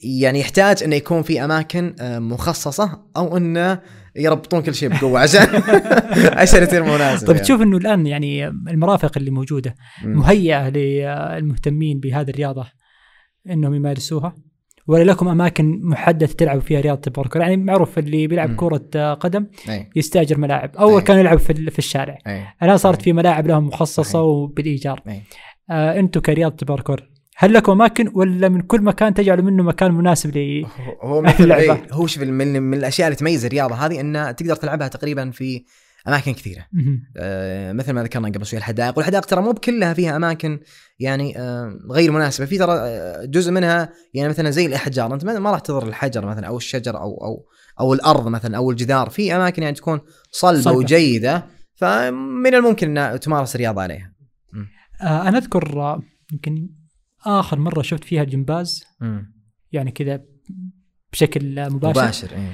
[0.00, 3.80] يعني يحتاج انه يكون في أماكن مخصصة أو انه
[4.16, 5.62] يربطون كل شيء بقوة عشان
[6.40, 7.46] عشان يصير مناسب طيب يعني.
[7.46, 12.66] تشوف إنه الآن يعني المرافق اللي موجودة مهيئة للمهتمين بهذه الرياضة.
[13.50, 14.34] إنهم يمارسوها.
[14.88, 18.56] ولا لكم أماكن محدده تلعبوا فيها رياضة الباركور يعني معروف اللي بيلعب م.
[18.56, 19.90] كرة قدم أي.
[19.96, 20.76] يستاجر ملاعب.
[20.76, 22.18] أول كانوا يلعبوا في, في الشارع.
[22.62, 25.02] الآن صارت في ملاعب لهم مخصصة وبالإيجار.
[25.70, 30.36] آه أنتم كرياضة الباركور هل لكم أماكن ولا من كل مكان تجعلوا منه مكان مناسب
[30.36, 30.66] ل
[31.02, 31.52] هو مثل
[31.92, 35.64] هو شوف من, من الأشياء اللي تميز الرياضة هذه انها تقدر تلعبها تقريبا في
[36.08, 36.66] أماكن كثيرة.
[37.16, 38.98] آه مثل ما ذكرنا قبل شوي الحدائق.
[38.98, 40.60] والحدائق ترى مو بكلها فيها أماكن
[40.98, 42.46] يعني آه غير مناسبة.
[42.46, 46.46] في ترى آه، جزء منها يعني مثلا زي الاحجار أنت ما راح تضر الحجر مثلا
[46.46, 47.46] أو الشجر أو أو
[47.80, 49.10] أو الأرض مثلا أو الجدار.
[49.10, 50.76] في أماكن يعني تكون صلبة, صلبة.
[50.76, 54.12] وجيدة فمن الممكن ان تمارس الرياضة عليها.
[55.02, 56.68] آه أنا أذكر آه، يمكن
[57.26, 58.84] آخر مرة شفت فيها الجمباز.
[59.72, 60.20] يعني كذا
[61.12, 62.02] بشكل مباشر.
[62.02, 62.52] مباشر إيه.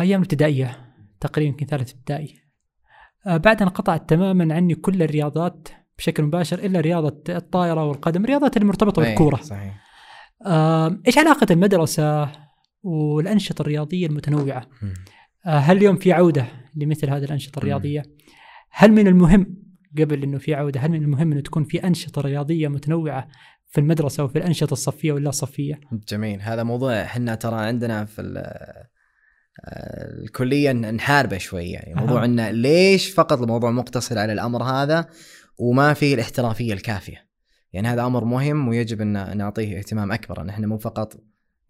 [0.00, 0.83] أيام الابتدائية.
[1.26, 2.34] تقريبا يمكن ثالث ابتدائي.
[3.26, 9.02] آه بعدها انقطعت تماما عني كل الرياضات بشكل مباشر إلا رياضة الطائرة والقدم الرياضات المرتبطة
[9.02, 9.36] بالكورة.
[9.36, 9.74] صحيح.
[10.46, 12.32] آه إيش علاقة المدرسة
[12.82, 14.68] والأنشطة الرياضية المتنوعة؟
[15.46, 18.02] آه هل اليوم في عودة لمثل هذه الأنشطة الرياضية؟
[18.70, 19.56] هل من المهم
[19.98, 23.28] قبل إنه في عودة هل من المهم إنه تكون في أنشطة رياضية متنوعة
[23.68, 26.40] في المدرسة وفي الأنشطة الصفية واللا صفية؟ جميل.
[26.42, 28.22] هذا موضوع إحنا ترى عندنا في
[30.22, 31.94] الكلية نحاربه شوي يعني.
[31.94, 35.08] موضوع انه ليش فقط الموضوع مقتصر على الأمر هذا
[35.58, 37.28] وما في الاحترافية الكافية؟
[37.72, 40.40] يعني هذا أمر مهم ويجب ان نعطيه اهتمام أكبر.
[40.40, 41.16] إن إحنا مو فقط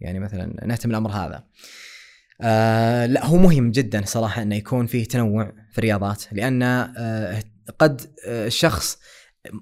[0.01, 1.44] يعني مثلا نهتم الأمر هذا.
[2.40, 6.25] آه لا هو مهم جدا صراحة إنه يكون فيه تنوع في الرياضات.
[6.33, 7.42] لأن آه
[7.79, 8.99] قد آه الشخص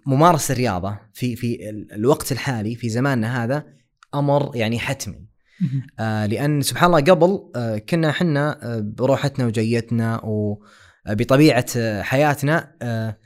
[0.07, 3.65] ممارسه الرياضة في في الوقت الحالي في زماننا هذا
[4.15, 5.32] أمر يعني حتمي.
[6.01, 13.19] آه لأن سبحان الله قبل آه كنا إحنا آه بروحتنا وجيتنا وبطبيعه آه حياتنا آه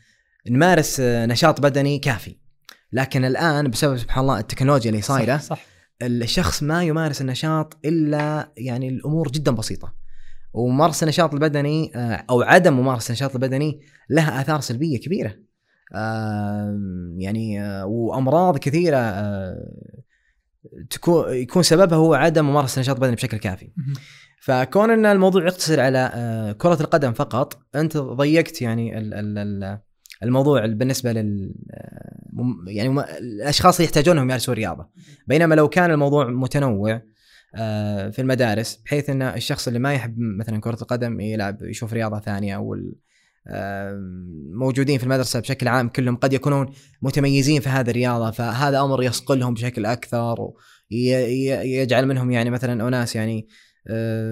[0.51, 2.37] نمارس آه نشاط بدني كافي.
[2.93, 5.67] لكن الآن بسبب سبحان الله التكنولوجيا اللي صايرة صح, صح
[6.03, 9.95] الشخص ما يمارس النشاط إلا يعني الأمور جدا بسيطة.
[10.53, 15.35] وممارسة النشاط البدني آه، أو عدم ممارسة النشاط البدني لها آثار سلبية كبيرة.
[15.95, 16.79] آه،
[17.19, 18.97] يعني آه، وأمراض كثيرة
[20.91, 23.71] تكون يكون سببها هو عدم ممارسة النشاط البدني بشكل كافي.
[24.41, 28.99] فكون إن الموضوع يقتصر على آه، كرة القدم فقط أنت ضيقت يعني
[30.23, 32.17] الموضوع بالنسبة لل آه،
[32.67, 34.89] يعني الأشخاص اللي يحتاجونهم يمارسوا الرياضه
[35.27, 37.03] بينما لو كان الموضوع متنوع
[37.55, 42.21] آه، في المدارس بحيث إن الشخص اللي ما يحب مثلا كرة القدم يلعب يشوف رياضة
[42.21, 42.77] ثانية أو
[44.53, 46.67] موجودين في المدرسة بشكل عام كلهم قد يكونون
[47.03, 50.37] متميزين في هذه الرياضة فهذا أمر يصقلهم بشكل أكثر
[50.91, 53.49] ويجعل منهم يعني مثلا أناس يعني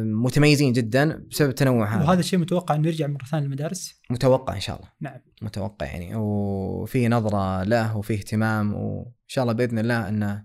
[0.05, 2.05] متميزين جدا بسبب التنوع هذا.
[2.05, 4.89] وهذا الشيء متوقع إنه يرجع مرة ثانية للمدارس؟ متوقع إن شاء الله.
[5.01, 5.21] نعم.
[5.43, 6.15] متوقع يعني.
[6.17, 10.45] وفي نظرة له وفي اهتمام وان شاء الله بإذن الله إنه.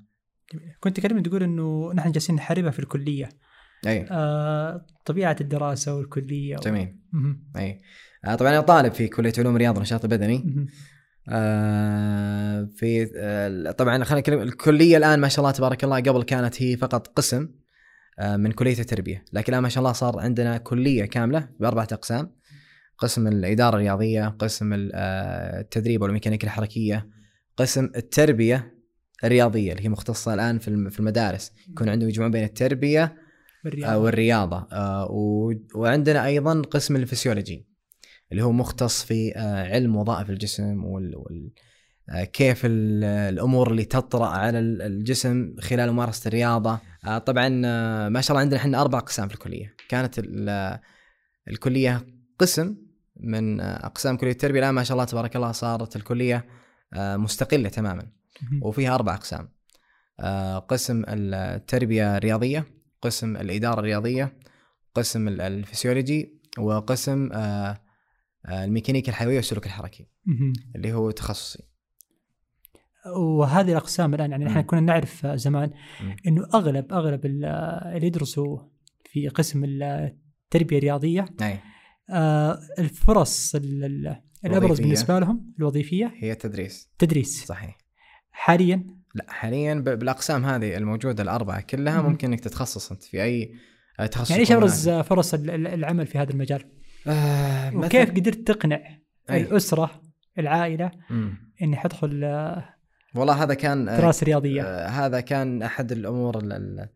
[0.80, 3.30] كنت تكلمني تقول إنه نحن جالسين نحاربها في الكلية.
[3.88, 4.08] أي.
[4.12, 6.60] آه طبيعة الدراسة والكلية و...
[6.60, 6.96] جميل.
[7.58, 7.82] أي.
[8.24, 10.38] طبعا أنا طالب في كلية علوم رياض ونشاط بدني.
[10.38, 10.68] مهم.
[11.30, 16.62] آه، في آه، طبعا خلينا نتكلم الكلية الآن ما شاء الله تبارك الله قبل كانت
[16.62, 17.50] هي فقط قسم
[18.20, 19.26] آه، من كلية التربية.
[19.34, 22.36] لكن الآن ما شاء الله صار عندنا كلية كاملة بأربعة أقسام.
[22.98, 27.08] قسم الإدارة الرياضية قسم ال- آه، التدريب والميكانيكا الحركية
[27.58, 28.74] قسم التربية
[29.24, 31.52] الرياضية اللي هي مختصة الآن في الم- في المدارس.
[31.70, 33.16] يكون عندهم يجمعون بين التربية.
[33.86, 34.68] آه، والرياضة.
[34.72, 37.69] آه، و- وعندنا أيضا قسم الفسيولوجي.
[38.32, 41.52] اللي هو مختص في آه، علم وظائف الجسم وال,
[42.10, 46.80] آه، كيف ال- الأمور اللي تطرأ على ال- الجسم خلال ممارسة الرياضة.
[47.06, 47.50] آه، طبعا
[48.10, 49.76] ما شاء الله عندنا إحنا أربع أقسام في الكلية.
[49.90, 50.80] كانت ال-
[51.48, 52.08] الكلية
[52.40, 52.76] قسم
[53.20, 54.60] من أقسام كلية التربية.
[54.60, 56.46] الآن ما شاء الله تبارك الله صارت الكلية
[56.96, 58.12] مستقلة تماما.
[58.62, 59.50] وفيها أربع أقسام.
[60.68, 62.66] قسم التربية الرياضية
[63.02, 64.38] قسم الإدارة الرياضية
[64.96, 67.78] قسم ال- الفسيولوجي وقسم آه،
[68.50, 70.08] الميكانيكا الحيوية والسلوك الحركي.
[70.76, 71.64] اللي هو تخصصي
[73.16, 74.62] وهذه الأقسام الآن يعني إحنا.
[74.62, 75.72] كنا نعرف زمان
[76.02, 76.16] مم.
[76.28, 77.46] إنه أغلب أغلب ال-
[77.96, 78.60] اللي يدرسوا
[79.06, 81.60] في قسم التربية الرياضية أي
[82.10, 84.82] آه، الفرص ال- ال- الأبرز.
[84.82, 87.78] بالنسبة لهم الوظيفية هي التدريس تدريس صحيح
[88.32, 92.10] حاليا لا حاليا بالأقسام هذه الموجودة الأربعة كلها مم.
[92.10, 93.54] ممكن إنك تتخصص أنت في أي
[94.00, 94.90] آه، تخصص يعني إيش أبرز.
[94.90, 96.64] فرص ال- ال- العمل في هذا المجال؟
[97.08, 98.82] آه وكيف قدرت تقنع
[99.30, 99.42] أي.
[99.42, 100.02] الأسرة
[100.40, 101.54] العائلة مم.
[101.62, 102.76] إني حدخل آه،
[103.16, 106.90] والله هذا كان آه، دراسة رياضية آه، هذا كان أحد الأمور ال- ال-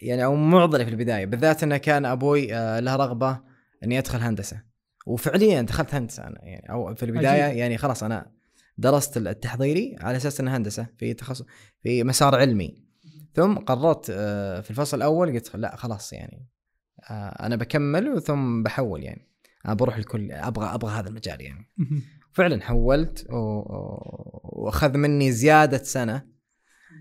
[0.00, 3.40] يعني أو معضلة في البداية بالذات إنه كان أبوي آه، له رغبة
[3.84, 4.62] إني أدخل هندسة
[5.06, 7.58] وفعليا دخلت هندسة أنا يعني أو في البداية عجيب.
[7.58, 8.30] يعني خلاص أنا
[8.78, 11.44] درست التحضيري على أساس إنه هندسة في تخصص
[11.82, 12.84] في مسار علمي
[13.34, 16.46] ثم قررت آه، في الفصل الأول قلت لا خلاص يعني
[17.10, 19.28] أنا بكمل ثم بحول يعني
[19.66, 21.66] أنا بروح الكل أبغى أبغى هذا المجال يعني.
[22.32, 23.26] فعلا حولت
[24.42, 26.26] وأخذ مني زيادة سنة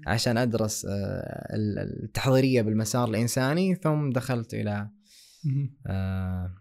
[0.07, 0.91] عشان أدرس آه،
[1.55, 4.89] ال- التحضيرية بالمسار الإنساني ثم دخلت إلى.
[5.87, 6.51] آه،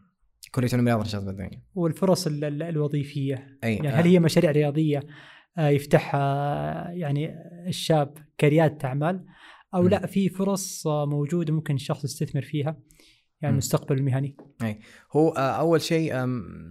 [0.51, 4.51] كلية علوم الرياضه والنشاط البدني والفرص ال- ال- الوظيفية أي يعني آه، هل هي مشاريع
[4.51, 5.01] رياضية
[5.59, 7.35] آه، يفتحها يعني
[7.69, 9.25] الشاب كريادة أعمال
[9.75, 9.89] أو مم.
[9.89, 12.77] لا في فرص آه، موجودة ممكن الشخص يستثمر فيها
[13.43, 13.53] يعني.
[13.53, 14.37] المستقبل المهني
[15.13, 16.13] هو آه، أول شيء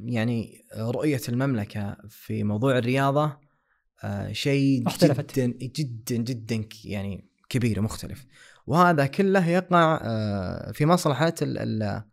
[0.05, 3.37] يعني رؤية المملكة في موضوع الرياضة
[4.03, 5.39] آه، شيء اختلفت.
[5.39, 8.25] جدا جدا جدا يعني كبير ومختلف
[8.67, 12.03] وهذا كله يقع آه، في مصلحة ال- ال-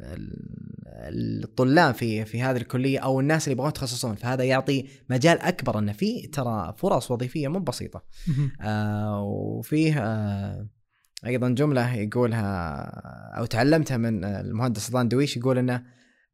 [0.00, 5.78] ال- الطلاب في في هذه الكلية أو الناس اللي يبغون يتخصصون فهذا يعطي مجال أكبر
[5.78, 8.04] إنه في ترى فرص وظيفية مو بسيطة.
[8.60, 10.66] آه وفيه آه
[11.26, 12.74] أيضا جملة يقولها
[13.38, 15.82] أو تعلمتها من المهندس رضوان دويش يقول إنه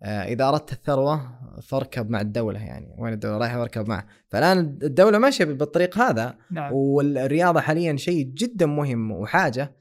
[0.03, 1.31] آه إذا أردت الثروة
[1.63, 4.07] فاركب مع الدولة يعني وين الدولة رايحة واركب معه.
[4.29, 6.73] فالآن الدولة ماشية بالطريق هذا نعم.
[6.73, 9.73] والرياضة حاليا شيء جدا مهم وحاجة.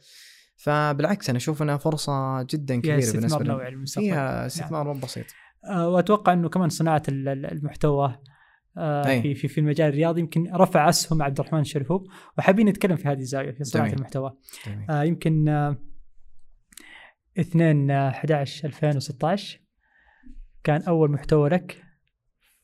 [0.55, 3.53] فبالعكس أنا أشوف إنها فرصة جدا فيها كبيرة استثمار بالنسبة لنا.
[3.53, 5.25] نوعي للمستقبل فيها استثمار مو بسيط.
[5.65, 8.15] آه، وأتوقع إنه كمان صناعة ال- ال- المحتوى
[8.77, 9.21] أي.
[9.21, 10.21] في في في المجال الرياضي.
[10.21, 13.93] يمكن رفع أسهم عبد الرحمن الشرفوب وحابين نتكلم في هذه الزاوية في صناعة.
[13.93, 14.33] المحتوى.
[14.67, 14.91] جميل.
[14.91, 15.77] آه، يمكن آه،
[17.39, 19.59] 2 آه، 11 2016
[20.63, 21.83] كان أول محتوى لك.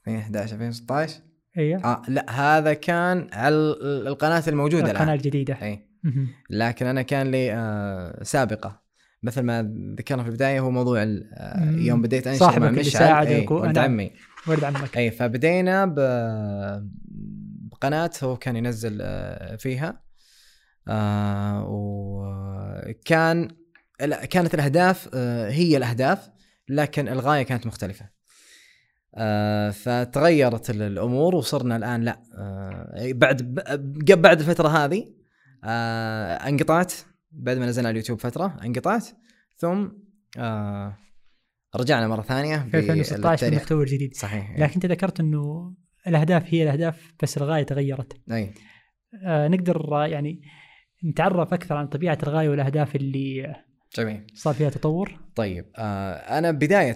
[0.08, 1.22] 2011 2016
[1.58, 5.16] أيوه آه لا هذا كان على ال- القناة الموجودة القناة الآن.
[5.16, 5.58] الجديدة.
[5.62, 5.88] أي.
[6.50, 8.84] لكن أنا كان لي آه سابقة.
[9.24, 11.72] مثل ما ذكرنا في البداية هو موضوع آه.
[11.72, 12.92] يوم بديت أنشر صاحبك مع اللي مشعل.
[12.92, 13.78] ساعدك أي، و- ولد.
[13.78, 14.12] عمي
[14.48, 15.96] ولد عمك أي فبدينا ب
[17.72, 20.04] بقناة هو كان ينزل آه، فيها.
[20.88, 23.48] آه وكان
[24.30, 26.30] كانت الأهداف آه هي الأهداف
[26.70, 28.10] لكن الغاية كانت مختلفة.
[29.16, 33.42] آه فتغيرت ال- الأمور وصرنا الآن لا آه بعد
[34.22, 35.14] بعد الفترة هذه
[36.48, 36.94] انقطعت.
[37.32, 39.08] بعد ما نزلنا على اليوتيوب فترة انقطعت.
[39.58, 39.88] ثم
[41.76, 43.54] رجعنا مرة ثانية في 2016 في بالتاريخ.
[43.54, 44.52] المحتوى الجديد صحيح.
[44.60, 45.74] لكن انت ذكرت انه
[46.08, 48.18] الأهداف هي الأهداف بس الغاية تغيرت.
[48.32, 48.54] أي.
[49.26, 50.42] آه، نقدر يعني
[51.06, 53.56] نتعرف أكثر عن طبيعة الغاية والأهداف اللي
[53.98, 54.28] جميل.
[54.34, 55.20] صار فيها تطور.
[55.36, 56.96] طيب آه أنا بداية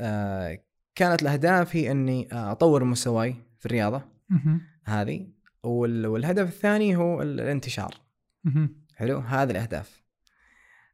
[0.00, 0.58] آه
[0.94, 4.60] كانت الأهداف هي إني آه أطور مستواي في الرياضة مهم.
[4.84, 5.26] هذه.
[5.62, 7.94] وال- والهدف الثاني هو ال- الانتشار.
[8.44, 8.84] مهم.
[8.96, 10.02] حلو؟ هذه الأهداف.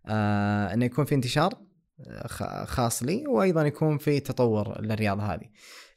[0.07, 1.66] آه إنه يكون في انتشار.
[2.65, 5.47] خاص لي وأيضا يكون في تطور للرياضة هذه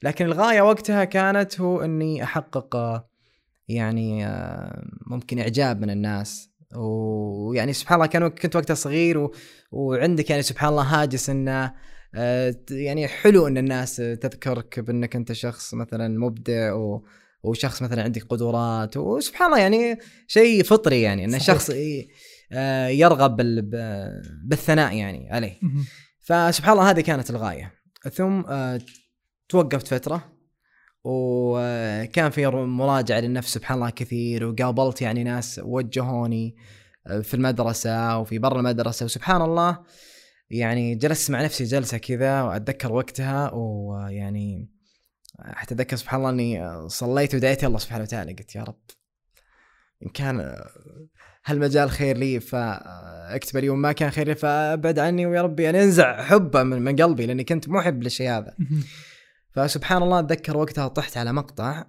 [0.03, 3.03] لكن الغاية وقتها كانت هو إني أحقق
[3.67, 4.27] يعني
[5.07, 9.33] ممكن إعجاب من الناس ويعني سبحان الله كان كنت وقتها صغير و...
[9.71, 11.73] وعندك يعني سبحان الله هاجس إنه
[12.71, 17.05] يعني حلو إن الناس تذكرك بإنك أنت شخص مثلا مبدع و...
[17.43, 22.07] وشخص مثلا عندك قدرات وسبحان الله يعني شيء فطري يعني ان صحيح.
[22.51, 23.35] آه، يرغب
[24.43, 25.59] بالثناء يعني عليه.
[26.19, 27.73] فسبحان الله هذه كانت الغاية.
[28.11, 28.81] ثم آه،
[29.49, 30.33] توقفت فترة
[31.03, 36.55] وكان في مراجعة للنفس سبحان الله كثير وقابلت يعني ناس وجهوني
[37.07, 39.05] آه، في المدرسة وفي برا المدرسة.
[39.05, 39.83] وسبحان الله
[40.49, 44.69] يعني جلست مع نفسي جلسة كذا وأتذكر وقتها ويعني
[45.39, 48.33] حتى أتذكر سبحان الله إني صليت ودعيت الله سبحانه وتعالى.
[48.33, 48.81] قلت يا رب
[50.05, 50.55] إن كان
[51.51, 55.63] هالمجال خير لي فاكتب لي وما كان خير لي فأبعد عني ويا ربي.
[55.63, 58.55] يعني انزع حبه من, من قلبي لأني كنت محب للشيء هذا.
[59.51, 61.85] فسبحان الله أتذكر وقتها طحت على مقطع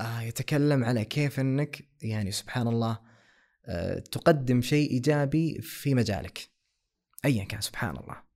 [0.00, 2.98] آه، يتكلم على كيف إنك يعني سبحان الله
[3.66, 6.38] آه، تقدم شيء إيجابي في مجالك.
[7.24, 8.32] ايا كان سبحان الله.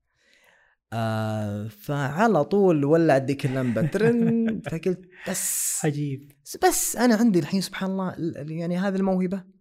[0.93, 3.83] آه فعلى طول ولعت ذيك اللمبة.
[3.93, 6.33] ترن فقلت بس عجيب.
[6.69, 9.56] بس أنا عندي الحين سبحان الله ال- يعني هذه الموهبة.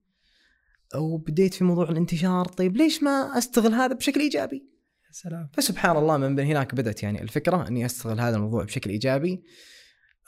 [0.97, 4.55] وبديت في موضوع الانتشار طيب ليش ما أستغل هذا بشكل إيجابي؟
[5.07, 5.49] يا سلام.
[5.53, 9.43] فسبحان الله من هناك بدأت يعني الفكرة إني أستغل هذا الموضوع بشكل إيجابي.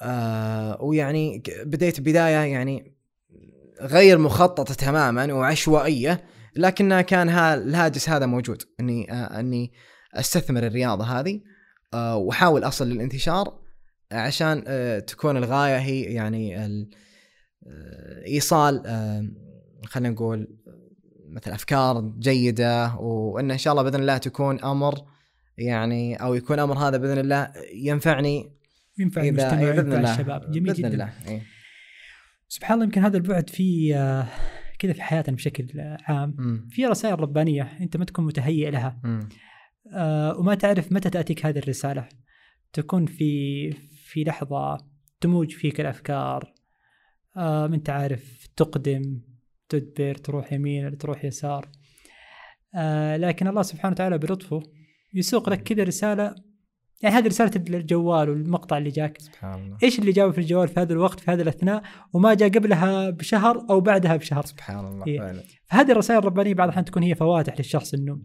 [0.01, 2.97] آه ويعني بديت بداية يعني
[3.81, 6.23] غير مخططة تماما وعشوائية
[6.55, 9.71] لكنها كان ها الهاجس هذا موجود إني آه إني
[10.13, 11.41] أستثمر الرياضة هذه
[11.93, 13.59] آه وأحاول أصل للانتشار
[14.11, 16.87] عشان آه تكون الغاية هي يعني آه
[18.27, 18.83] إيصال
[19.87, 20.47] خلينا نقول
[21.29, 24.95] مثل أفكار جيدة وان إن شاء الله بإذن الله تكون أمر
[25.57, 28.51] يعني أو يكون أمر هذا بإذن الله ينفعني
[28.99, 31.41] ينفع المجتمع إيه، الله الشباب جميل جدا الله إيه.
[32.47, 34.27] سبحان الله يمكن هذا البعد في آه،
[34.79, 36.67] كذا في حياتنا بشكل عام مم.
[36.71, 39.01] في رسائل ربانية أنت ما تكون متهيئ لها.
[39.93, 42.09] آه، وما تعرف متى تأتيك هذه الرسالة
[42.73, 43.71] تكون في
[44.05, 44.77] في لحظة
[45.21, 46.53] تموج فيك الأفكار
[47.37, 49.21] آه، ما انت عارف تقدم
[49.69, 51.69] تدبر تروح يمين تروح يسار.
[52.75, 54.63] آه، لكن الله سبحانه وتعالى بلطفه
[55.13, 56.35] يسوق لك كذا رسالة.
[57.01, 59.21] يعني هذه رسالة الجوال والمقطع اللي جاك.
[59.21, 59.77] سبحان الله.
[59.83, 63.65] إيش اللي جابه في الجوال في هذا الوقت في هذا الأثناء؟ وما جاء قبلها بشهر
[63.69, 64.45] أو بعدها بشهر.
[64.45, 65.19] سبحان الله إيه.
[65.19, 65.43] فعلا.
[65.65, 68.21] فهذه الرسائل الربانية بعض الأحيان تكون هي فواتح للشخص إنه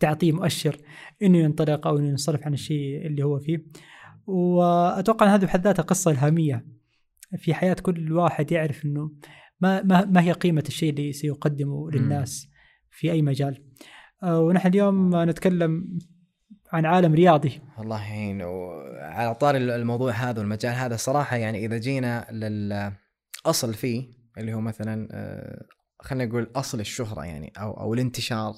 [0.00, 0.76] تعطيه مؤشر
[1.22, 3.64] إنه ينطلق أو إنه ينصرف عن الشيء اللي هو فيه.
[4.26, 6.66] وأتوقع إن هذه بحد ذاتها قصة إلهامية
[7.36, 9.10] في حياة كل واحد يعرف إنه
[9.60, 12.48] ما ما, ما هي قيمة الشيء اللي سيقدمه للناس
[12.90, 13.64] في أي مجال.
[14.22, 15.98] آه، ونحن اليوم نتكلم
[16.72, 17.60] عن عالم رياضي.
[17.78, 24.54] الله يعين وعلى طاري الموضوع هذا والمجال هذا صراحة يعني إذا جينا للاصل فيه اللي
[24.54, 25.66] هو مثلا آه،
[26.00, 28.54] خلينا نقول أصل الشهرة يعني أو أو الانتشار.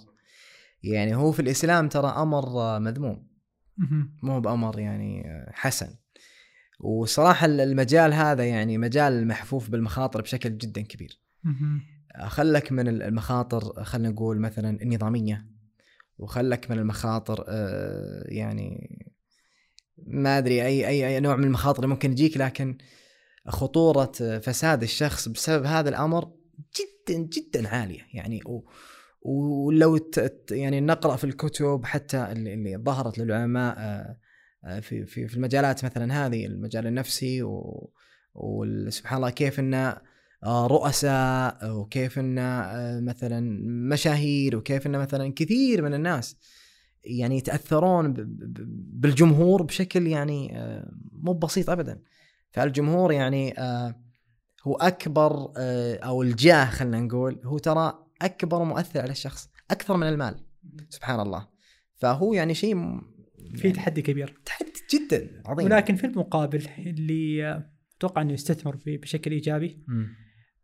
[0.83, 3.31] يعني هو في الإسلام ترى أمر آه، مذموم.
[4.23, 5.89] مو بأمر يعني حسن.
[6.81, 11.81] وصراحة المجال هذا يعني مجال محفوف بالمخاطر بشكل جدا كبير مهم.
[12.27, 15.47] خلك من المخاطر خلينا نقول مثلا النظامية
[16.19, 18.99] وخلك من المخاطر آه، يعني
[20.07, 22.79] ما أدري أي أي أي نوع من المخاطر ممكن تجيك لكن
[23.49, 26.33] خطورة فساد الشخص بسبب هذا الأمر
[26.77, 28.71] جدا جدا عالية يعني و
[29.23, 30.11] ولو
[30.51, 34.17] يعني نقرأ في الكتب حتى اللي, اللي ظهرت للعلماء آه، آه،
[34.81, 37.91] في في في المجالات مثلا هذه المجال النفسي و
[38.35, 39.75] وسبحان الله كيف ان
[40.45, 46.37] آه، رؤساء وكيف ان آه، مثلا مشاهير وكيف ان مثلا كثير من الناس
[47.05, 48.15] يعني يتأثرون
[48.93, 52.03] بالجمهور بشكل يعني آه، مو بسيط ابدا.
[52.51, 53.95] فالجمهور يعني آه،
[54.63, 60.09] هو أكبر آه، أو الجاه خلينا نقول هو ترى أكبر مؤثر على الشخص أكثر من
[60.09, 60.45] المال
[60.89, 61.49] سبحان الله.
[61.97, 63.01] فهو يعني شيء
[63.57, 67.63] في يعني تحدي كبير تحدي جدا عظيم ولكن في المقابل اللي
[67.97, 70.09] أتوقع إنه يستثمر بشكل إيجابي مم.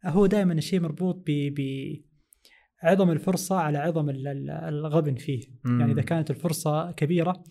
[0.05, 1.61] هو دائما الشيء مربوط ب
[2.83, 5.81] عظم الفرصة على عظم ال- ال- الغبن فيه مم.
[5.81, 7.45] يعني إذا كانت الفرصة كبيرة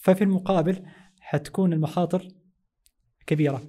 [0.00, 0.82] ففي المقابل
[1.20, 2.28] حتكون المخاطر
[3.26, 3.62] كبيرة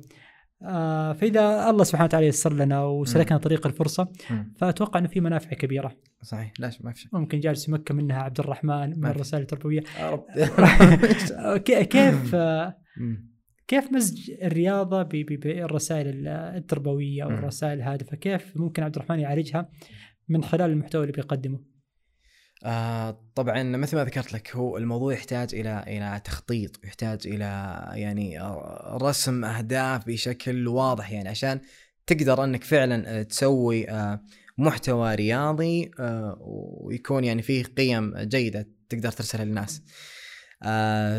[0.64, 4.08] آه، فإذا الله سبحانه وتعالى يسر لنا وسلكنا طريق الفرصة.
[4.58, 5.92] فأتوقع إنه في منافع كبيرة
[6.22, 9.06] صحيح لا ما في شك ممكن جالس يمكن منها عبد الرحمن من.
[9.06, 9.84] الرسائل التربوية
[11.84, 12.36] كيف.
[13.68, 17.36] كيف مزج الرياضة بالرسائل ال- التربوية أو مم.
[17.36, 19.70] الرسائل الهادفة كيف ممكن عبد الرحمن يعالجها
[20.30, 21.60] من خلال المحتوى اللي بيقدمه
[22.64, 27.46] آه طبعا مثل ما ذكرت لك هو الموضوع يحتاج إلى إلى تخطيط يحتاج إلى
[27.94, 31.60] يعني آه، رسم أهداف بشكل واضح يعني عشان
[32.08, 34.22] تقدر إنك فعلا آه، تسوي آه،
[34.58, 35.92] محتوى رياضي
[36.40, 39.82] ويكون يعني فيه قيم جيدة تقدر ترسلها للناس.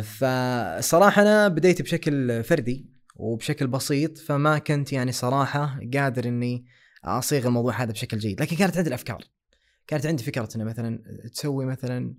[0.02, 2.86] فصراحة أنا بديت بشكل فردي
[3.16, 6.64] وبشكل بسيط فما كنت يعني صراحة قادر إني
[7.04, 9.24] أصيغ الموضوع هذا بشكل جيد لكن كانت عندي الافكار
[9.92, 12.14] كانت عندي فكرة إنه مثلا تسوي مثلا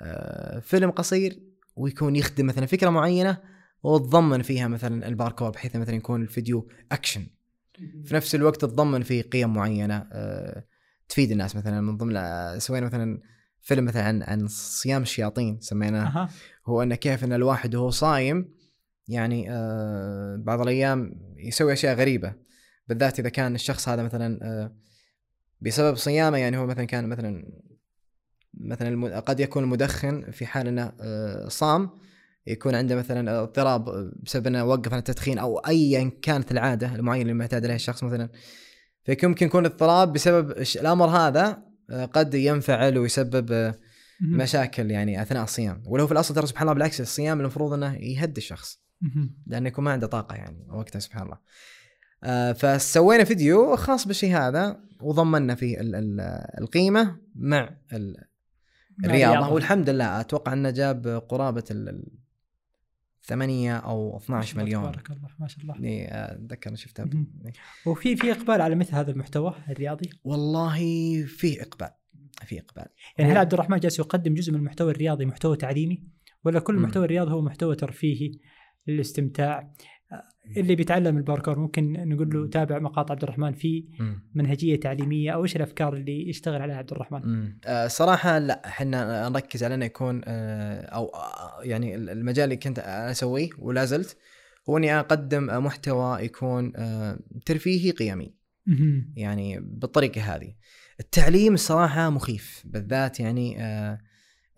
[0.00, 1.40] آه، فيلم قصير
[1.76, 3.38] ويكون يخدم مثلا فكرة معينة
[3.82, 7.26] وتضمن فيها مثلا الباركور بحيث مثلا يكون الفيديو أكشن.
[8.04, 10.64] في نفس الوقت تضمن فيه قيم معينة آه،
[11.08, 11.80] تفيد الناس مثلا.
[11.80, 12.14] من ضمن
[12.58, 13.20] سوينا مثلا
[13.60, 16.22] فيلم مثلا عن عن صيام الشياطين سميناه.
[16.22, 16.28] أه.
[16.66, 18.54] هو إنه كيف إن الواحد وهو صايم
[19.08, 22.34] يعني آه بعض الأيام يسوي أشياء غريبة
[22.88, 24.85] بالذات إذا كان الشخص هذا مثلا آه
[25.60, 27.44] بسبب صيامه يعني هو مثلا كان مثلا
[28.60, 31.90] مثلا قد يكون المدخن في حال إنه آه، صام
[32.46, 37.34] يكون عنده مثلا اضطراب بسبب إنه وقف عن التدخين أو ايا كانت العادة المعينة اللي
[37.34, 38.28] معتاد عليها الشخص مثلا.
[39.04, 43.74] فيمكن يكون اضطراب بسبب الأمر هذا آه، قد ينفعل ويسبب آه،
[44.20, 45.82] مشاكل يعني أثناء الصيام.
[45.86, 48.80] ولو في الأصل ترى سبحان الله بالعكس الصيام المفروض إنه يهدي الشخص.
[49.46, 51.38] لأنه يكون ما عنده طاقة يعني وقتها سبحان الله.
[52.56, 56.20] فسوينا فيديو خاص بالشيء هذا وضمنا فيه ال ال
[56.60, 57.76] القيمة مع
[59.04, 59.52] الرياضة.
[59.52, 62.04] والحمد لله أتوقع أنه جاب قرابة ال
[63.22, 64.82] 8 أو 12 مليون.
[64.82, 65.76] تبارك الله ما شاء الله.
[65.80, 67.06] أتذكر شفتها
[67.86, 70.78] وفي في إقبال على مثل هذا المحتوى الرياضي؟ والله
[71.26, 71.90] في إقبال
[72.46, 72.86] في إقبال.
[73.18, 76.02] يعني هل عبد الرحمن جالس يقدم جزء من المحتوى الرياضي محتوى تعليمي؟
[76.44, 78.32] ولا كل المحتوى الرياضي هو محتوى ترفيهي
[78.86, 79.72] للاستمتاع
[80.56, 83.84] اللي بيتعلم الباركور ممكن نقول له تابع مقاطع عبد الرحمن في
[84.34, 89.64] منهجية تعليمية أو إيش الأفكار اللي يشتغل عليها عبد الرحمن؟ آه صراحة لا إحنا نركز
[89.64, 94.16] على إنه يكون آه أو آه يعني المجال اللي كنت أسويه ولا زلت
[94.68, 96.72] هو إني أقدم محتوى يكون
[97.46, 98.34] ترفيهي قيمي.
[99.16, 100.54] يعني بالطريقة هذه.
[101.00, 103.62] التعليم الصراحه مخيف بالذات يعني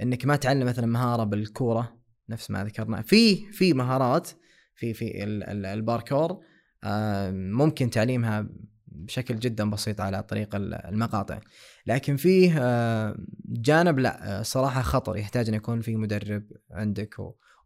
[0.02, 4.30] إنك ما تعلم مثلا مهارة بالكورة نفس ما ذكرنا في في مهارات
[4.78, 6.40] في في الباركور
[6.84, 8.48] آه، ممكن تعليمها
[8.86, 11.40] بشكل جدا بسيط على طريق المقاطع.
[11.86, 17.16] لكن فيه آه، جانب لا صراحة خطر يحتاج أن يكون في مدرب عندك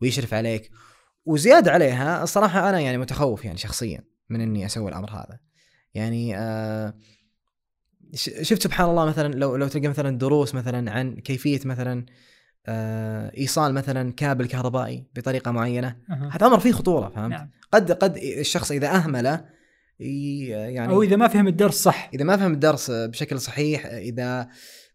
[0.00, 0.70] ويشرف عليك.
[1.24, 5.38] وزيادة عليها الصراحة أنا يعني متخوف يعني شخصيا من إني أسوي الأمر هذا.
[5.94, 6.94] يعني آه،
[8.14, 12.12] شفت سبحان الله مثلا لو لو تلقى مثلا دروس مثلا عن كيفية مثلا آه،
[12.68, 16.30] إيصال مثلا كابل كهربائي بطريقة معينة أه.
[16.32, 17.50] هذا أمر فيه خطورة فهمت نعم.
[17.72, 19.44] قد قد الشخص إذا أهمله
[20.00, 24.48] يعني أو إذا ما فهم الدرس صح إذا ما فهم الدرس بشكل صحيح إذا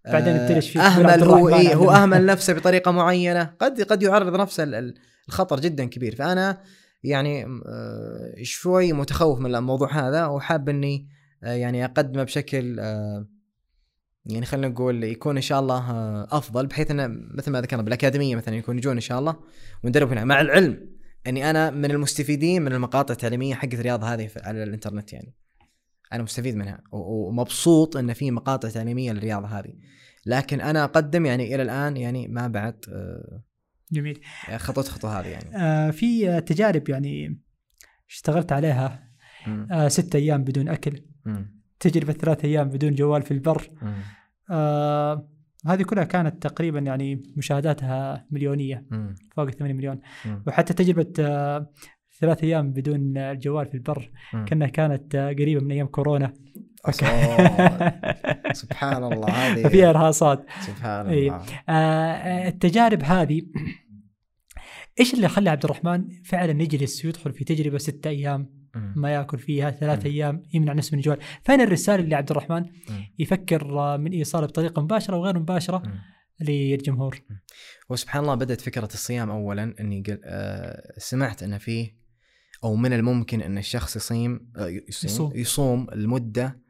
[0.06, 4.94] بعدين ابتلش فيه أهمل هو إيه هو أهمل نفسه بطريقة معينة قد قد يعرض نفسه
[5.28, 6.62] الخطر جدا كبير فأنا
[7.04, 11.08] يعني آه، شوي متخوف من الموضوع هذا وحاب إني
[11.44, 12.80] آه، يعني أقدمه بشكل
[14.28, 18.36] يعني خلينا نقول يكون إن شاء الله آه، أفضل بحيث إنه مثل ما ذكرنا بالأكاديمية
[18.36, 19.36] مثلا يكون يجون إن شاء الله
[19.84, 20.26] وندرب هنا.
[20.26, 20.90] مع العلم
[21.28, 25.34] أني أنا من المستفيدين من المقاطع التعليمية حقت الرياضه هذه على الإنترنت يعني.
[26.14, 29.74] أنا مستفيد منها ومبسوط إن في مقاطع تعليمية للرياضه هذه.
[30.26, 33.44] لكن أنا أقدم يعني إلى الآن يعني ما بعد آه،
[33.92, 34.22] جميل.
[34.58, 35.58] خطوت خطوة هذه يعني.
[35.58, 37.42] آه في تجارب يعني
[38.10, 39.10] اشتغلت عليها
[39.72, 41.02] آه ستة أيام بدون أكل.
[41.80, 43.70] تجربة ثلاث أيام بدون جوال في البر.
[44.52, 45.28] آه
[45.68, 49.16] هذه كلها كانت تقريبا يعني مشاهداتها مليونية مم.
[49.36, 50.00] فوق 8 مليون.
[50.26, 50.44] مم.
[50.48, 51.70] وحتى تجربة آه
[52.22, 54.12] ثلاث أيام بدون الجوال في البر
[54.46, 56.34] كأنها كانت آه قريبة من أيام كورونا.
[58.54, 60.46] سبحان الله هذه فيها إرهاصات.
[60.60, 61.42] سبحان الله.
[61.70, 63.42] آه التجارب هذه
[65.00, 68.58] إيش اللي خلى عبد الرحمن فعلا يجلس ويدخل في تجربة ستة أيام
[68.96, 71.20] ما يأكل فيها ثلاث أيام يمنع نفسه من الجوال.
[71.44, 72.66] فين الرسالة اللي عبد الرحمن
[73.20, 75.84] يفكر من ايصالها بطريقة مباشرة وغير مباشرة
[76.42, 77.22] للجمهور؟
[77.90, 81.98] وسبحان الله بدأت فكرة الصيام اولا إني قل آه سمعت أن فيه
[82.64, 85.32] أو من الممكن أن الشخص يصيم آه يصيم, يصوم.
[85.36, 86.62] يصوم المدة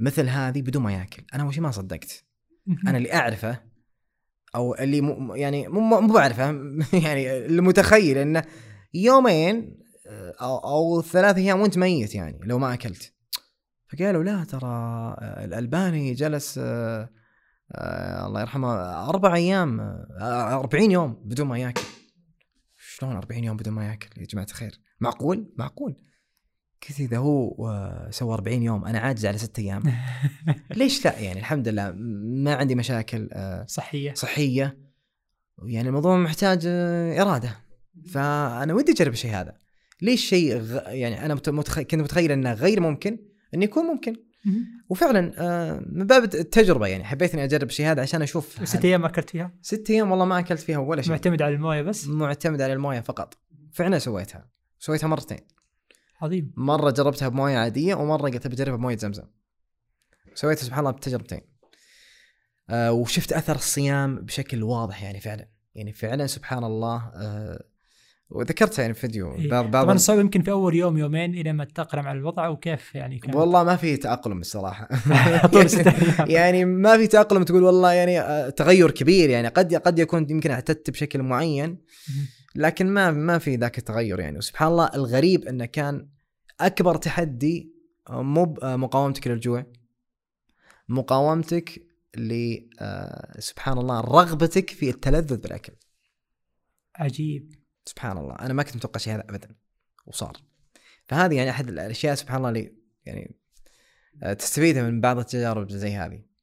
[0.00, 1.24] مثل هذه بدون ما يأكل.
[1.34, 2.24] أنا أول شيء ما صدقت.
[2.86, 3.73] أنا اللي أعرفه
[4.54, 6.44] أو اللي م يعني مو بعرفه.
[7.04, 8.42] يعني المتخيل إنه
[8.94, 9.78] يومين
[10.40, 13.12] أو أو ثلاث أيام وأنت ميت يعني لو ما أكلت.
[13.88, 17.10] فقالوا لا ترى آه، الألباني جلس آه
[17.72, 18.74] آه الله يرحمه
[19.08, 21.82] أربع أيام آه 40 يوم بدون ما ياكل.
[22.76, 25.96] شلون 40 يوم بدون ما ياكل يا جماعة الخير؟ معقول؟ معقول.
[26.88, 29.82] قلت إذا هو آه، سوى 40 يوم أنا عاجز على ستة أيام.
[30.76, 31.92] ليش لا؟ يعني الحمد لله
[32.44, 34.14] ما عندي مشاكل آه، صحية.
[34.14, 34.78] صحية.
[35.64, 37.56] يعني الموضوع محتاج آه، إرادة.
[38.12, 39.54] فأنا ودي أجرب الشيء هذا.
[40.02, 40.80] ليش شيء غ...
[40.88, 41.80] يعني أنا مت- متخ...
[41.80, 43.18] كنت متخيل إنه غير ممكن؟
[43.54, 44.16] انه يكون ممكن.
[44.88, 45.20] وفعلا
[45.92, 49.30] من باب التجربة يعني حبيت اني أجرب الشيء هذا عشان أشوف وست أيام ما أكلت
[49.30, 51.10] فيها؟ ست أيام والله ما أكلت فيها ولا شيء.
[51.12, 53.38] معتمد على الموية بس؟ معتمد على الموية فقط.
[53.72, 54.48] فعلا سويتها.
[54.78, 55.38] سويتها مرتين.
[56.22, 56.52] عظيم.
[56.56, 59.24] مرة جربتها بمويه عادية ومرة قلت بجربها بمويه زمزم.
[60.34, 61.40] سويتها سبحان الله بتجربتين.
[62.70, 65.48] آه وشفت أثر الصيام بشكل واضح يعني فعلا.
[65.74, 67.64] يعني فعلا سبحان الله آه
[68.30, 69.34] وذكرتها يعني في فيديو.
[69.34, 69.50] إيه.
[69.50, 73.18] بعض طبعا الصعوبه يمكن في أول يوم يومين إلى ما تتاقلم على الوضع وكيف يعني
[73.18, 74.88] كان؟ والله ما في تأقلم الصراحة.
[75.54, 76.28] أيام.
[76.28, 79.48] يعني ما في تأقلم تقول والله يعني آه، تغير كبير يعني.
[79.48, 81.78] قد قد يكون يمكن اعتدت بشكل معين.
[82.54, 84.38] لكن ما ما في ذاك التغير يعني.
[84.38, 86.08] وسبحان الله الغريب إنه كان
[86.60, 87.74] أكبر تحدي
[88.10, 89.66] آه، مو آه، مقاومتك للجوع.
[90.88, 91.86] مقاومتك
[92.16, 95.72] ل آه، سبحان الله رغبتك في التلذذ بالأكل.
[96.96, 97.54] عجيب.
[97.86, 98.34] سبحان الله.
[98.34, 99.56] أنا ما كنت متوقع شيء هذا ابدا.
[100.06, 100.36] وصار.
[101.06, 103.36] فهذه يعني أحد الأشياء سبحان الله اللي يعني
[104.38, 106.33] تستفيدها من بعض التجارب زي هذه.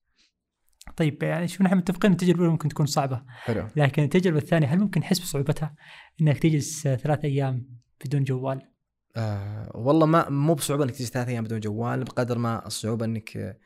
[0.98, 4.80] طيب يعني شوف نحن متفقين التجربة الأولى ممكن تكون صعبة حلو لكن التجربة الثانية هل
[4.80, 5.76] ممكن نحس بصعوبتها
[6.22, 7.68] إنك تجلس ثلاث أيام
[8.06, 8.72] بدون جوال
[9.16, 13.58] آه والله ما مو بصعوبة إنك تجي ثلاث أيام بدون جوال بقدر ما الصعوبة إنك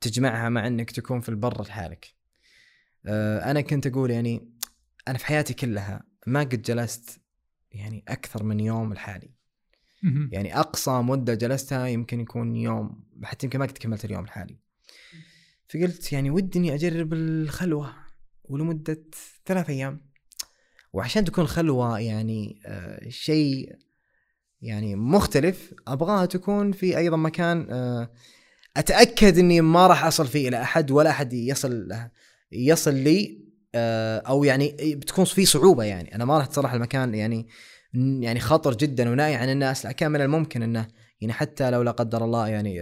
[0.00, 2.14] تجمعها مع إنك تكون في البر لحالك.
[3.06, 4.48] آه أنا كنت أقول يعني
[5.08, 7.20] أنا في حياتي كلها ما قد جلست
[7.72, 9.30] يعني أكثر من يوم لحالي.
[10.32, 14.58] يعني أقصى مدة جلستها يمكن يكون يوم حتى يمكن ما قد كملت اليوم لحالي.
[15.68, 17.94] فقلت يعني ودي إني أجرب الخلوة
[18.44, 19.02] ولمدة
[19.46, 20.08] ثلاث أيام.
[20.92, 23.76] وعشان تكون الخلوة يعني آه شيء
[24.62, 28.10] يعني مختلف أبغاها تكون في أيضا مكان آه،
[28.76, 31.88] أتأكد إني ما راح أصل فيه إلى أحد ولا أحد يصل
[32.52, 33.38] يصل لي
[33.74, 37.48] آه، أو يعني بتكون في صعوبة يعني أنا ما راح اتصرح المكان يعني
[37.94, 40.88] يعني خطر جدا ونائي عن الناس لكن من الممكن إنه
[41.20, 42.80] يعني حتى لو لا قدر الله يعني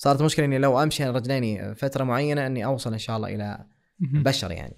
[0.00, 3.64] صارت مشكلة إني لو أمشي على رجليني فترة معينة إني أوصل إن شاء الله إلى.
[4.00, 4.76] بشر يعني.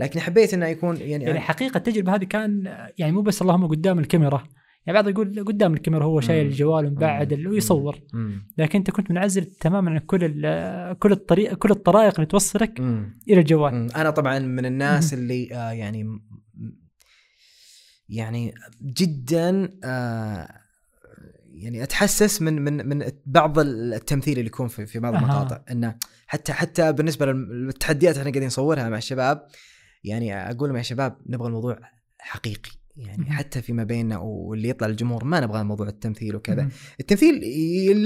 [0.00, 2.64] لكن حبيت إنه يكون يعني, يعني حقيقة التجربة هذه كان
[2.98, 4.44] يعني مو بس اللهم قدام الكاميرا
[4.86, 6.46] يعني بعض يقول قدام الكاميرا هو شايل.
[6.46, 7.98] الجوال ومبعد ويصور.
[8.58, 10.20] لكن أنت كنت منعزل تماما عن كل
[10.94, 12.80] كل الطريق كل الطرائق اللي توصلك.
[13.28, 13.94] إلى الجوال.
[13.96, 15.14] أنا طبعا من الناس.
[15.14, 16.20] اللي آه يعني
[18.08, 20.59] يعني جدا آه
[21.60, 25.14] يعني أتحسس من من من بعض التمثيل اللي يكون في في بعض.
[25.14, 25.96] المقاطع إنه
[26.26, 29.46] حتى حتى بالنسبة للتحديات إحنا قاعدين نصورها مع الشباب
[30.04, 31.78] يعني أقول لهم يا شباب نبغى الموضوع
[32.18, 33.30] حقيقي يعني.
[33.30, 36.68] حتى فيما بيننا واللي يطلع الجمهور ما نبغى موضوع التمثيل وكذا.
[37.00, 37.40] التمثيل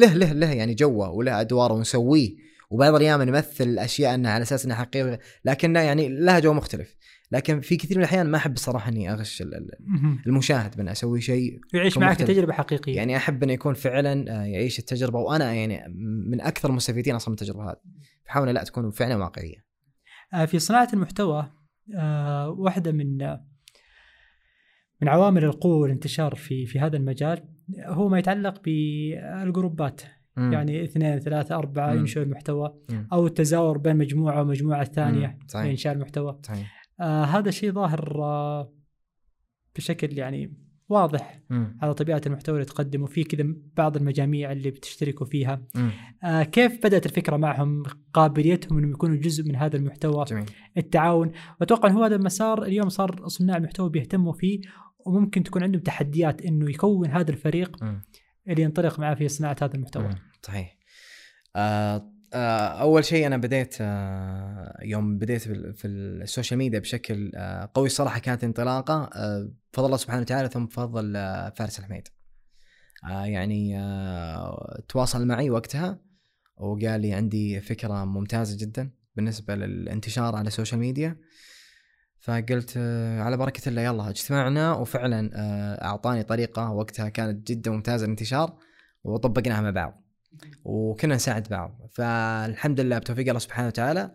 [0.00, 2.36] له له له يعني جوه وله ادواره ونسويه
[2.70, 6.96] وبعض الأيام نمثل أشياء إنها على أساس إنها حقيقية لكنها يعني لها جو مختلف
[7.34, 9.42] لكن في كثير من الأحيان ما أحب الصراحه إني أغش.
[10.26, 12.28] المشاهد بأن أسوي شيء يعيش معك مختلف.
[12.28, 15.94] تجربة حقيقية يعني أحب انه يكون فعلا آه، يعيش التجربة وأنا يعني
[16.26, 17.76] من أكثر المستفيدين أصلا من التجربة هذه
[18.24, 19.64] فحاول لا تكون فعلا واقعية
[20.34, 21.50] آه، في صناعة المحتوى
[21.96, 23.18] آه، واحدة من
[25.02, 27.44] من عوامل القوة والانتشار في في هذا المجال
[27.78, 30.00] هو ما يتعلق بالجروبات
[30.36, 30.52] مم.
[30.52, 31.94] يعني اثنين ثلاثة أربعة.
[31.94, 33.08] ينشئوا المحتوى مم.
[33.12, 35.38] أو التزاور بين مجموعة ومجموعة ثانية.
[35.54, 38.72] لإنشاء المحتوى صحيح آه هذا شيء ظاهر آه
[39.76, 41.78] بشكل يعني واضح مم.
[41.82, 45.62] على طبيعة المحتوى اللي تقدمه في كذا بعض المجاميع اللي بتشتركوا فيها.
[46.24, 47.82] آه كيف بدأت الفكرة معهم
[48.12, 50.44] قابليتهم أنهم يكونوا جزء من هذا المحتوى جميل
[50.76, 54.60] التعاون وأتوقع هو هذا المسار اليوم صار صناع المحتوى بيهتموا فيه
[55.06, 58.02] وممكن تكون عندهم تحديات إنه يكون هذا الفريق مم.
[58.48, 60.04] اللي ينطلق معه في صناعة هذا المحتوى.
[60.04, 60.18] مم.
[60.42, 60.76] صحيح
[61.56, 62.13] آه
[62.80, 67.70] أول شيء أنا بديت آه يوم بديت في, ال- في ال social media بشكل آه
[67.74, 72.08] قوي الصراحه كانت انطلاقة آه بفضل الله سبحانه وتعالى ثم بفضل آه فارس الحميد.
[73.10, 75.98] آه يعني آه تواصل معي وقتها
[76.56, 81.16] وقال لي عندي فكرة ممتازة جدا بالنسبة للانتشار على ال social media.
[82.20, 88.04] فقلت آه، على بركة الله يلا اجتمعنا وفعلا آه، أعطاني طريقة وقتها كانت جدا ممتازة
[88.04, 88.58] للانتشار
[89.04, 90.03] وطبقناها مع بعض.
[90.64, 91.80] وكنا نساعد بعض.
[91.92, 94.10] فالحمد لله بتوفيق الله سبحانه وتعالى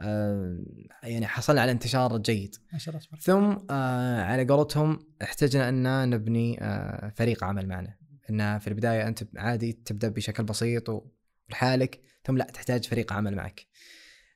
[0.00, 0.64] آه،
[1.02, 2.56] يعني حصلنا على انتشار جيد.
[2.72, 7.94] ما شاء الله تبارك ثم آه، على قولتهم احتجنا أن نبني آه، فريق عمل معنا.
[8.30, 10.88] أن في البداية أنت عادي تبدأ بشكل بسيط
[11.48, 13.66] ولحالك ثم لا تحتاج فريق عمل معك.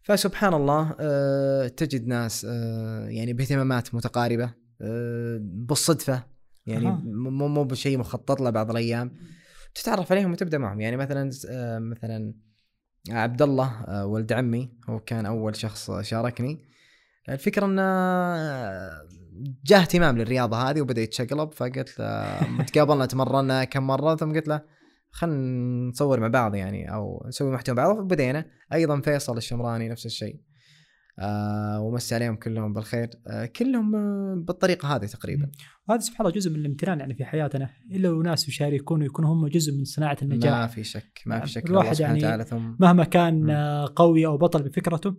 [0.02, 6.24] فسبحان الله آه، تجد ناس آه، يعني باهتمامات متقاربة آه، بالصدفة
[6.66, 6.86] يعني.
[7.04, 9.12] مو مو بشيء مخطط له بعض الأيام.
[9.74, 10.80] تتعرف عليهم وتبدأ معهم.
[10.80, 12.34] يعني مثلا آه، مثلا
[13.10, 16.68] عبد الله آه، ولد عمي هو كان أول شخص شاركني.
[17.28, 19.08] الفكرة إنه آه،
[19.64, 22.38] جاه اهتمام للرياضة هذه وبدأ يتشقلب فقلت له
[22.72, 24.60] تقابلنا تمرنا كم مرة؟ ثم قلت له
[25.10, 27.98] خلينا نصور مع بعض يعني أو نسوي محتوى مع بعض.
[27.98, 30.40] وبدينا أيضا فيصل الشمراني نفس الشيء.
[31.18, 33.10] آه ومسي عليهم كلهم بالخير.
[33.26, 35.50] آه كلهم آه بالطريقة هذه تقريبا.
[35.88, 37.70] وهذا سبحان الله جزء من الامتنان يعني في حياتنا.
[37.90, 40.52] إلا وناس يشاركون ويكونوا هم جزء من صناعة النجاح.
[40.52, 41.66] ما في شك ما في شك.
[41.66, 43.86] الواحد يعني ثم مهما كان مم.
[43.86, 45.14] قوي أو بطل بفكرته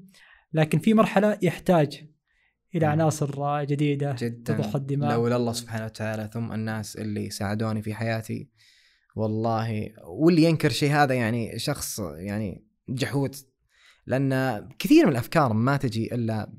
[0.54, 2.04] لكن في مرحلة يحتاج
[2.76, 2.86] إلى.
[2.86, 4.54] عناصر جديدة جدا.
[4.54, 5.12] تضخ الدماء.
[5.12, 8.50] لولا الله سبحانه وتعالى ثم الناس اللي ساعدوني في حياتي
[9.16, 13.36] والله واللي ينكر شيء هذا يعني شخص يعني جحود
[14.06, 16.50] لأن كثير من الأفكار ما تجي إلا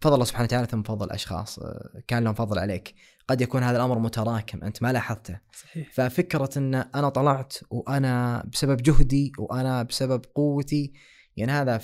[0.00, 2.94] فضل الله سبحانه وتعالى ثم فضل أشخاص آه، كان لهم فضل عليك.
[3.28, 5.40] قد يكون هذا الأمر متراكم أنت ما لاحظته.
[5.52, 5.92] صحيح.
[5.92, 10.92] ففكرة إن أنا طلعت وأنا بسبب جهدي وأنا بسبب قوتي
[11.36, 11.78] يعني هذا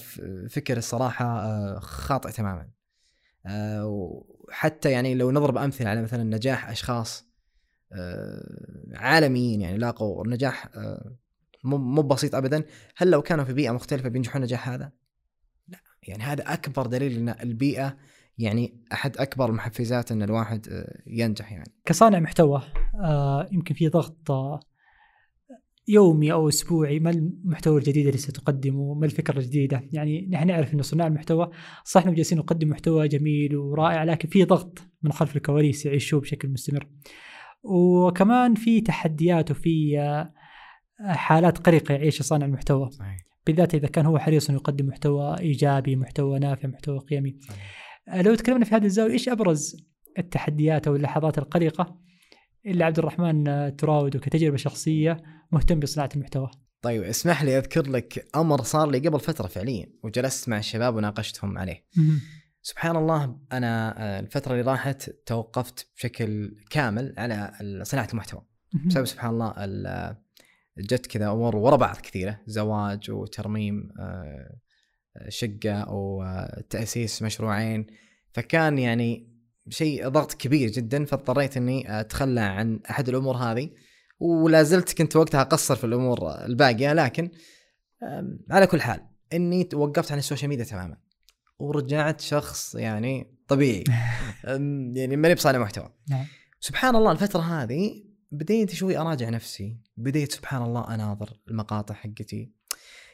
[0.51, 2.71] فكر الصراحة آه، خاطئ تماما.
[3.47, 7.29] آه، وحتى يعني لو نضرب أمثلة على مثلا نجاح أشخاص
[8.95, 10.69] عالميين يعني لاقوا نجاح
[11.65, 12.65] مو مو بسيط ابدا.
[12.97, 14.93] هل لو كانوا في بيئة مختلفة بينجحوا النجاح هذا؟
[15.69, 15.79] لا.
[16.03, 17.97] يعني هذا أكبر دليل إن البيئة
[18.39, 21.73] يعني أحد أكبر المحفزات إن الواحد آه، ينجح يعني.
[21.85, 22.63] كصانع محتوى
[23.05, 24.61] آه، يمكن في ضغط آه،
[25.89, 30.83] يومي أو أسبوعي ما المحتوى الجديد اللي ستقدمه؟ ما الفكرة الجديدة؟ يعني نحن نعرف انه
[30.83, 31.51] صناع المحتوى
[31.85, 36.49] صح إنهم جالسين نقدم محتوى جميل ورائع لكن في ضغط من خلف الكواليس يعيشوه بشكل
[36.49, 36.89] مستمر.
[37.63, 40.33] وكمان في تحديات وفي آه،
[41.01, 43.17] حالات قلقه يعيشها صانع المحتوى صحيح.
[43.47, 47.37] بالذات إذا كان هو حريص إنه يقدم محتوى إيجابي محتوى نافع محتوى قيمي.
[48.09, 49.77] آه، لو تكلمنا في هذه الزاوية إيش أبرز
[50.19, 51.99] التحديات أو اللحظات القلقه
[52.67, 55.23] اللي عبد الرحمن آه، تراوده كتجربة شخصية
[55.53, 56.51] مهتم بصناعة المحتوى؟
[56.83, 61.59] طيب اسمح لي أذكر لك أمر صار لي قبل فترة فعليا وجلست مع الشباب وناقشتهم
[61.59, 61.85] عليه.
[62.63, 68.43] سبحان الله أنا آه، الفترة اللي راحت توقفت بشكل كامل على صناعة المحتوى.
[68.87, 70.17] بسبب سبحان الله ال-
[70.79, 74.59] جت كذا أمور ورا بعض كثيرة زواج وترميم آه،
[75.29, 76.65] شقة أو آه،
[77.23, 77.87] مشروعين.
[78.33, 83.71] فكان يعني شيء ضغط كبير جدا فاضطريت إني أتخلى عن أحد الأمور هذه.
[84.21, 87.31] ولا زلت كنت وقتها أقصر في الأمور الباقية لكن
[88.51, 89.01] على كل حال
[89.33, 90.97] إني وقفت عن ال social media تماما.
[91.59, 93.85] ورجعت شخص يعني طبيعي.
[94.97, 95.95] يعني ماني بصانع محتوى.
[96.11, 96.27] نعم.
[96.61, 102.51] سبحان الله الفترة هذه بديت شوي أراجع نفسي بديت سبحان الله أناظر المقاطع حقتي.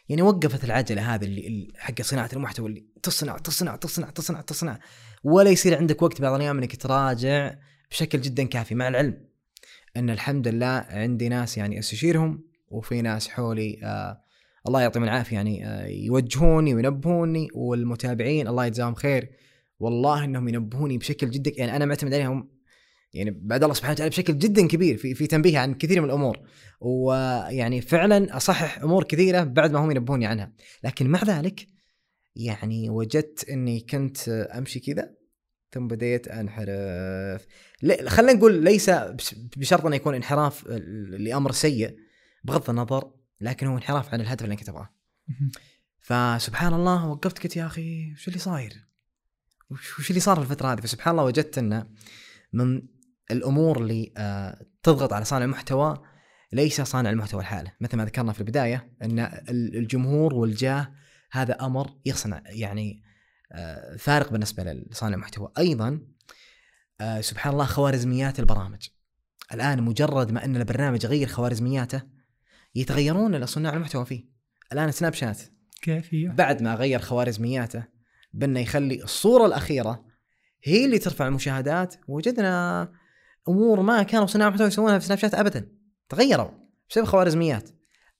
[0.09, 4.79] يعني وقفت العجلة هذه اللي حق صناعة المحتوى اللي تصنع تصنع تصنع تصنع تصنع.
[5.25, 7.55] ولا يصير عندك وقت بعض الأيام إنك تراجع
[7.91, 9.25] بشكل جدا كافي مع العلم.
[9.97, 14.21] إن الحمد لله عندي ناس يعني أستشيرهم وفي ناس حولي آه
[14.69, 19.31] الله يعطيهم العافية يعني آه يوجهوني وينبهوني والمتابعين الله يجزاهم خير.
[19.79, 21.53] والله إنهم ينبهوني بشكل جدا.
[21.57, 22.54] يعني أنا معتمد عليهم
[23.15, 26.39] يعني بعد الله سبحانه وتعالى بشكل جدا كبير في في تنبيه عن كثير من الأمور.
[26.81, 30.53] ويعني فعلا أصحح أمور كثيرة بعد ما هم ينبهوني عنها.
[30.85, 31.67] لكن مع ذلك
[32.37, 35.15] يعني وجدت إني كنت أمشي كذا
[35.73, 37.47] ثم بديت أنحرف.
[38.07, 40.67] خلينا نقول ليس بش- بشرط انه يكون انحراف
[41.09, 41.97] لأمر سيء
[42.45, 43.11] بغض النظر
[43.41, 44.91] لكن هو انحراف عن الهدف اللي أنا كنت أبغاه.
[46.01, 48.89] فسبحان الله وقفت قلت يا أخي وش اللي صاير؟
[49.71, 51.87] وش وش اللي صار في الفترة هذه؟ فسبحان الله وجدت إنه
[52.53, 52.83] من
[53.31, 56.03] الأمور اللي آه، تضغط على صانع المحتوى
[56.53, 60.93] ليس صانع المحتوى الحالة مثل ما ذكرنا في البداية إن ال- الجمهور والجاه
[61.33, 63.03] هذا أمر يصنع يعني
[63.53, 65.53] آه، فارق بالنسبة لصانع المحتوى.
[65.59, 66.01] أيضا
[67.01, 68.89] آه، سبحان الله خوارزميات البرامج.
[69.55, 72.03] الآن مجرد ما إن البرنامج يغير خوارزمياته
[72.75, 74.25] يتغيرون صناع المحتوى فيه.
[74.73, 75.41] الآن سناب شات
[75.83, 77.85] كيف هي؟ بعد ما غير خوارزمياته
[78.33, 80.05] بأنه يخلي الصورة الأخيرة
[80.65, 81.95] هي اللي ترفع المشاهدات.
[82.09, 82.93] وجدنا
[83.49, 85.69] أمور ما كانوا صناع محتوى يسوونها في سناب شات ابدا.
[86.09, 86.51] تغيروا
[86.91, 87.71] بسبب خوارزميات.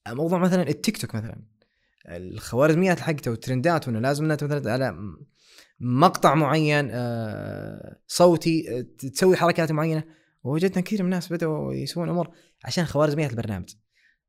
[0.09, 1.43] موضوع مثلا التيك توك مثلا.
[2.09, 4.95] الخوارزميات حقته والترندات وإنه لازم إنها مثلا على
[5.81, 10.05] مقطع معين آه، صوتي آه، تسوي حركات معينة.
[10.45, 12.31] ووجدنا كثير من الناس بدأوا يسوون أمور
[12.65, 13.75] عشان خوارزميات البرنامج.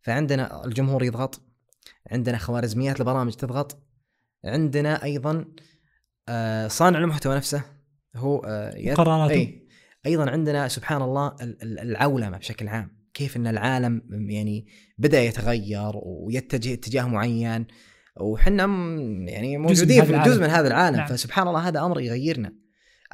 [0.02, 1.42] فعندنا الجمهور يضغط.
[2.12, 3.78] عندنا خوارزميات البرامج تضغط.
[4.46, 5.46] عندنا أيضا
[6.30, 7.64] آه، صانع المحتوى نفسه.
[8.16, 8.40] هو.
[9.32, 9.65] إي.
[10.06, 15.92] أيضا عندنا سبحان الله ال- ال- العولمة بشكل عام كيف إن العالم يعني بدأ يتغير
[15.96, 17.66] ويتجه اتجاه معين
[18.22, 18.64] وحنا
[19.32, 20.20] يعني موجودين في.
[20.26, 21.08] جزء من هذا العالم نعم.
[21.08, 22.54] فسبحان الله هذا أمر يغيرنا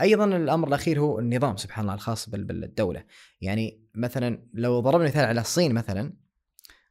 [0.02, 3.04] أيضا الأمر الأخير هو النظام سبحان الله الخاص بال- بالدولة
[3.42, 6.14] يعني مثلا لو ضربنا مثال على الصين مثلا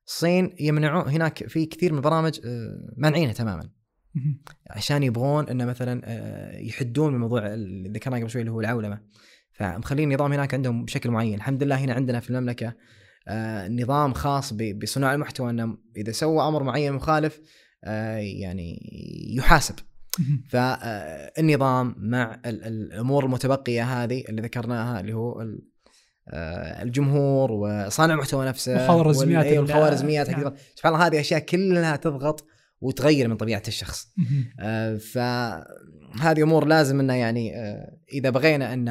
[0.07, 3.71] الصين يمنعون هناك في كثير من البرامج آه، مانعينها تماما.
[4.71, 9.01] عشان يبغون انه مثلا آه، يحدون من موضوع اللي ذكرناه قبل شوي اللي هو العولمة
[9.61, 12.75] فمخلين النظام هناك عندهم بشكل معين الحمد لله هنا عندنا في المملكة
[13.29, 17.41] آه، نظام خاص بصناع المحتوى إنه إذا سوى أمر معين مخالف
[17.85, 18.79] آه، يعني
[19.37, 19.75] يحاسب.
[20.51, 25.63] فالنظام مع ال- ال- الأمور المتبقية هذه اللي ذكرناها اللي هو ال-
[26.29, 30.41] آه، الجمهور وصانع المحتوى نفسه وخوارزميات وال- أيوة، ال- الخوارزميات نعم.
[30.45, 32.47] حقت- سبحان الله هذه أشياء كلها تضغط
[32.81, 34.09] وتغير من طبيعة الشخص.
[34.61, 38.89] آه، فهذه أمور لازم إنه يعني آه، إذا بغينا أن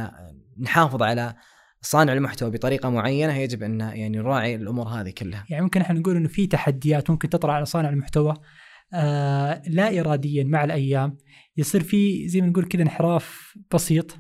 [0.62, 1.34] نحافظ على
[1.82, 5.46] صانع المحتوى بطريقة معينة يجب أن يعني نراعي الأمور هذه كلها.
[5.50, 8.34] يعني ممكن إحنا نقول إنه في تحديات ممكن تطرأ على صانع المحتوى
[8.94, 11.18] آه لا اراديا مع الأيام
[11.58, 14.18] يصير في زي ما نقول كذا انحراف بسيط.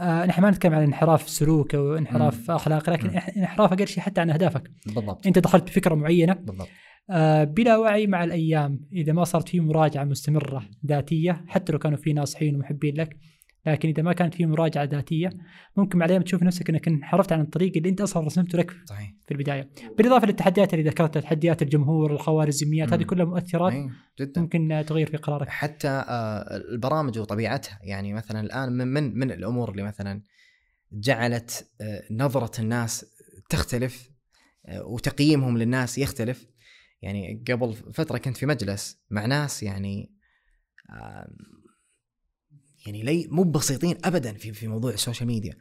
[0.00, 3.18] آه نحن ما نتكلم عن انحراف سلوك أو انحراف اخلاقي لكن مم.
[3.20, 4.70] إح- انحراف أقل شيء حتى عن أهدافك.
[4.86, 5.26] بالضبط.
[5.26, 6.32] أنت دخلت بفكرة معينة.
[6.32, 6.68] بالضبط.
[7.10, 11.98] آه بلا وعي مع الأيام إذا ما صارت في مراجعة مستمرة ذاتية حتى لو كانوا
[11.98, 13.16] في ناصحين ومحبين لك
[13.66, 15.30] لكن إذا ما كانت في مراجعة ذاتية
[15.76, 19.14] ممكن مع الأيام تشوف نفسك إنك انحرفت عن الطريق اللي أنت أصلا رسمته لك صحيح.
[19.26, 19.70] في البداية.
[19.98, 23.02] بالإضافة للتحديات اللي ذكرتها تحديات الجمهور الخوارزميات هذه.
[23.02, 23.72] كلها مؤثرات
[24.20, 24.40] جدا.
[24.40, 25.48] ممكن تغير في قرارك.
[25.48, 27.78] حتى آه، البرامج وطبيعتها.
[27.82, 30.22] يعني مثلا الآن من من من الأمور اللي مثلا
[30.92, 33.06] جعلت آه، نظرة الناس
[33.48, 34.10] تختلف
[34.66, 36.46] آه، وتقييمهم للناس يختلف.
[37.02, 40.12] يعني قبل فترة كنت في مجلس مع ناس يعني
[42.86, 45.56] يعني لي مو بسيطين ابدا في في موضوع ال social media.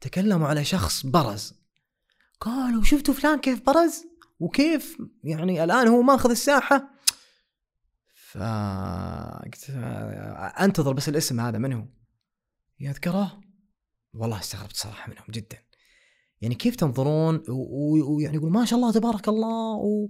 [0.00, 1.54] تكلموا على شخص برز.
[2.40, 4.04] قالوا شفتوا فلان كيف برز؟
[4.40, 6.90] وكيف؟ يعني الآن هو ماخذ الساحة؟
[8.14, 8.38] ف
[10.60, 11.84] أنتظر بس الاسم هذا من هو؟
[12.80, 13.40] يذكره
[14.14, 15.58] والله استغربت صراحة منهم جدا.
[16.40, 20.08] يعني كيف تنظرون؟ ويعني يقول ما شاء الله تبارك الله و...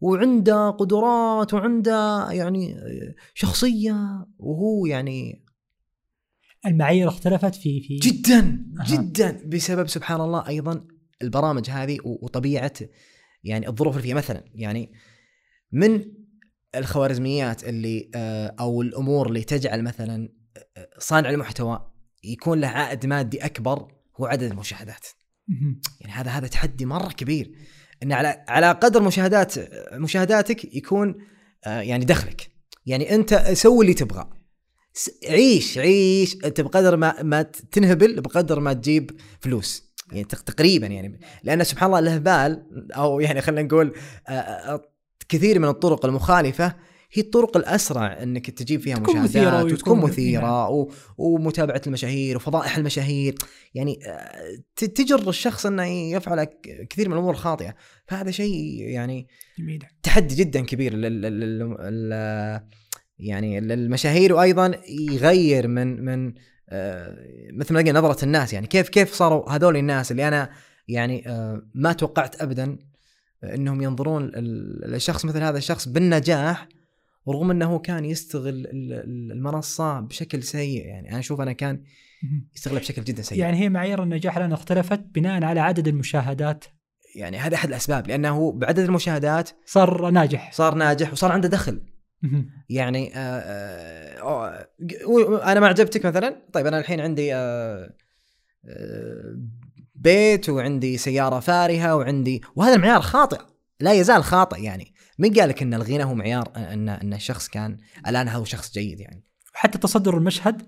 [0.00, 2.76] وعنده قدرات وعنده يعني
[3.34, 5.44] شخصية وهو يعني
[6.66, 8.38] المعايير اختلفت في في جدا
[8.80, 8.84] أها.
[8.84, 10.86] جدا بسبب سبحان الله أيضا
[11.22, 12.72] البرامج هذه وطبيعة
[13.44, 14.14] يعني الظروف اللي فيها.
[14.14, 14.92] مثلا يعني
[15.72, 16.04] من
[16.74, 20.28] الخوارزميات اللي آه، أو الأمور اللي تجعل مثلا
[20.76, 21.90] آه، صانع المحتوى
[22.24, 23.88] يكون له عائد مادي أكبر
[24.20, 25.06] هو عدد المشاهدات.
[26.00, 27.52] يعني هذا هذا تحدي مرة كبير.
[28.02, 29.54] إن على على قدر مشاهدات
[29.94, 31.14] مشاهداتك يكون
[31.66, 32.50] آه، يعني دخلك.
[32.86, 34.30] يعني أنت سوي اللي تبغى.
[34.30, 34.39] س-
[35.28, 39.10] عيش عيش أنت بقدر ما ما تنهبل بقدر ما تجيب
[39.40, 39.90] فلوس.
[40.12, 41.20] يعني تق- تقريبا يعني.
[41.42, 42.62] لأن سبحان الله الإهبال
[42.92, 43.94] أو يعني خلينا نقول
[45.28, 46.74] كثير من الطرق المخالفة
[47.12, 50.10] هي الطرق الأسرع إنك تجيب فيها تكون مثيرة مشاهدات ويكون- وتكون.
[50.10, 50.68] مثيرة.
[50.68, 50.90] و...
[51.18, 53.34] ومتابعة المشاهير وفضائح المشاهير.
[53.74, 54.00] يعني
[54.76, 56.44] تجر الشخص إنه يفعل
[56.90, 57.74] كثير من الأمور الخاطئة.
[58.08, 59.26] فهذا شيء يعني
[60.02, 61.22] تحدي جدا كبير لل...
[61.22, 61.58] لل...
[61.58, 62.60] لل...
[63.20, 66.34] يعني للمشاهير وأيضا يغير من من
[66.68, 67.16] آه،
[67.52, 68.52] مثل ما قلنا نظرة الناس.
[68.52, 70.50] يعني كيف كيف صاروا هذول الناس اللي أنا
[70.88, 72.78] يعني آه، ما توقعت ابدا
[73.44, 76.68] إنهم ينظرون الشخص مثل هذا الشخص بالنجاح
[77.26, 80.86] ورغم إنه كان يستغل ال- ال- المنصة بشكل سيء.
[80.86, 81.82] يعني أنا أشوف أنا كان.
[82.56, 83.38] يستغلها بشكل جدا سيء.
[83.38, 86.64] يعني هي معايير النجاح الان اختلفت بناء على عدد المشاهدات.
[87.16, 90.52] يعني هذا أحد الأسباب لأنه بعدد المشاهدات صار ناجح.
[90.52, 91.80] صار ناجح وصار عنده دخل.
[92.68, 93.40] يعني آه
[94.20, 94.68] آه
[95.52, 96.46] أنا ما عجبتك مثلا.
[96.52, 97.94] طيب أنا الحين عندي آه
[98.68, 99.36] آه
[99.94, 103.40] بيت وعندي سيارة فارهة وعندي وهذا المعيار خاطئ.
[103.80, 104.94] لا يزال خاطئ يعني.
[105.18, 109.00] من قال لك إن الغنى هو معيار إن إن الشخص كان الآن هو شخص جيد
[109.00, 110.62] يعني؟ حتى تصدر المشهد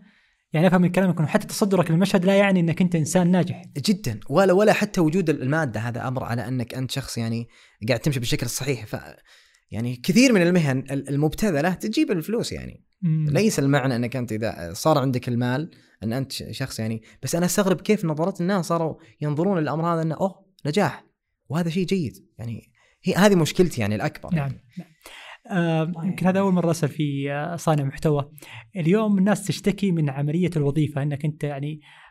[0.52, 3.62] يعني أفهم من كلامك إنه حتى تصدرك للمشهد لا يعني إنك أنت إنسان ناجح.
[3.76, 4.20] جدا.
[4.28, 7.48] ولا ولا حتى وجود المادة هذا أمر على إنك أنت شخص يعني
[7.88, 8.86] قاعد تمشي بالشكل الصحيح.
[8.86, 8.96] ف
[9.72, 13.26] يعني كثير من المهن المبتذلة تجيب الفلوس يعني مم.
[13.30, 15.70] ليس المعنى أنك أنت إذا صار عندك المال
[16.02, 20.14] أن أنت شخص يعني بس أنا أستغرب كيف نظرات الناس صاروا ينظرون للأمر هذا أنه
[20.14, 21.04] أوه نجاح
[21.48, 24.62] وهذا شيء جيد يعني هي هذه مشكلتي يعني الأكبر نعم يعني.
[24.78, 24.88] نعم.
[25.50, 28.30] آه يمكن هذا أول مرة أسأل في آه صانع محتوى
[28.76, 32.01] اليوم الناس تشتكي من عملية الوظيفة أنك أنت يعني آه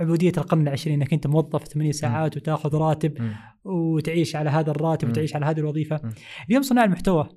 [0.00, 3.34] عبودية القرن العشرين إنك أنت موظف ثمانية ساعات وتاخذ راتب مم.
[3.64, 5.10] وتعيش على هذا الراتب مم.
[5.10, 6.12] وتعيش على هذه الوظيفة مم.
[6.48, 7.28] اليوم صناع المحتوى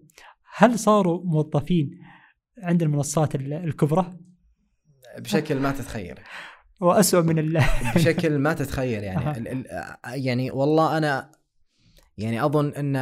[0.55, 1.91] هل صاروا موظفين
[2.64, 4.14] عند المنصات ال- الكبرى
[5.20, 6.16] بشكل ما تتخيل
[6.82, 7.62] واسوء من ال...
[7.95, 9.38] بشكل ما تتخيل يعني.
[9.38, 9.66] ال ال
[10.05, 11.32] يعني والله أنا
[12.18, 12.95] يعني أظن أن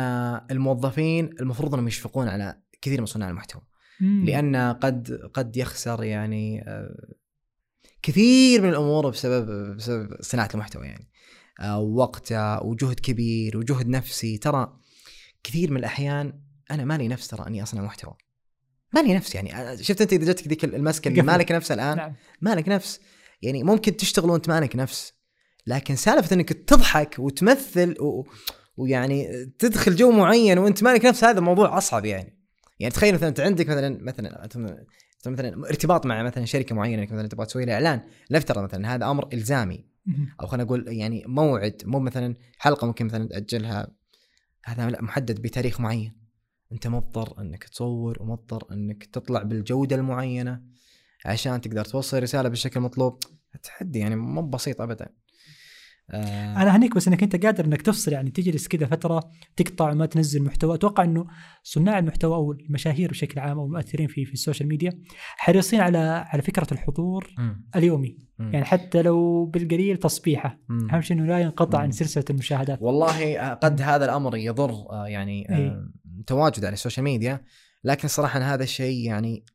[0.51, 3.61] الموظفين المفروض أنهم يشفقون على كثير من صناع المحتوى.
[3.99, 6.95] لأن قد قد يخسر يعني آه،
[8.01, 11.09] كثير من الأمور بسبب بسبب صناعة المحتوى يعني.
[11.59, 14.37] آه، وقته وجهد كبير وجهد نفسي.
[14.37, 14.77] ترى
[15.43, 16.41] كثير من الأحيان
[16.71, 18.13] أنا مالي نفس ترى أني أصنع محتوى.
[18.93, 19.83] مالي نفس يعني.
[19.83, 21.21] شفت أنت إذا جتك ذيك المسكة اللي.
[21.21, 22.15] مالك نفس الآن؟ نعم.
[22.41, 22.99] مالك نفس.
[23.41, 25.13] يعني ممكن تشتغل وأنت مالك نفس.
[25.67, 28.23] لكن سالفة إنك تضحك وتمثل و...
[28.77, 32.37] ويعني تدخل جو معين وأنت مالك نفس هذا موضوع أصعب يعني.
[32.79, 34.85] يعني تخيل مثلا أنت عندك مثلا مثلا
[35.27, 38.01] مثلا ارتباط مع مثلا شركة معينة إنك مثلا تبغى تسوي لها إعلان.
[38.31, 39.85] نفترض مثلا هذا أمر إلزامي.
[40.41, 43.87] أو خلينا نقول يعني موعد مو مثلا حلقة ممكن مثلا تأجلها.
[44.65, 46.17] هذا لا محدد بتاريخ معين.
[46.71, 50.61] أنت مضطر إنك تصور ومضطر إنك تطلع بالجودة المعينة
[51.25, 53.19] عشان تقدر توصل رسالة بالشكل المطلوب.
[53.63, 55.09] تحدي يعني مو بسيط ابدا.
[56.11, 60.05] آه أنا هنيك بس إنك أنت قادر إنك تفصل يعني تجلس كذا فترة تقطع وما
[60.05, 61.27] تنزل محتوى أتوقع إنه
[61.63, 65.01] صناع المحتوى أو المشاهير بشكل عام أو المؤثرين في في ال social media
[65.37, 65.97] حريصين على
[66.27, 67.69] على فكرة الحضور مم.
[67.75, 68.53] اليومي مم.
[68.53, 70.59] يعني حتى لو بالقليل تصبيحة.
[70.71, 71.91] أهم شيء إنه لا ينقطع عن مم.
[71.91, 75.67] سلسلة المشاهدات والله آه، قد هذا الأمر يضر آه، يعني إيه.
[75.67, 75.89] آه،
[76.27, 77.45] تواجد على ال social media
[77.83, 79.45] لكن الصراحه أنا هذا الشيء يعني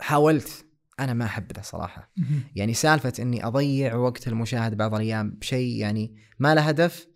[0.00, 0.65] حاولت
[1.00, 2.12] أنا ما احب ذا صراحة.
[2.54, 7.08] يعني سالفة إني أضيع وقت المشاهد بعض الأيام بشيء يعني ما له هدف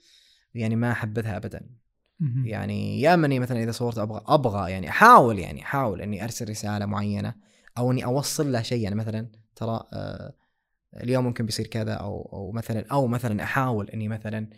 [0.54, 1.70] يعني ما أحبذها ابدا.
[2.44, 6.86] يعني يا إني مثلا إذا صورت أبغى أبغى يعني أحاول يعني أحاول إني أرسل رسالة
[6.86, 7.34] معينة
[7.78, 8.82] أو إني أوصل له شيء.
[8.82, 10.34] يعني مثلا ترى آه
[10.96, 14.50] اليوم ممكن بيصير كذا أو أو مثلا أو مثلا أحاول إني مثلا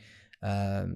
[0.44, 0.94] آه،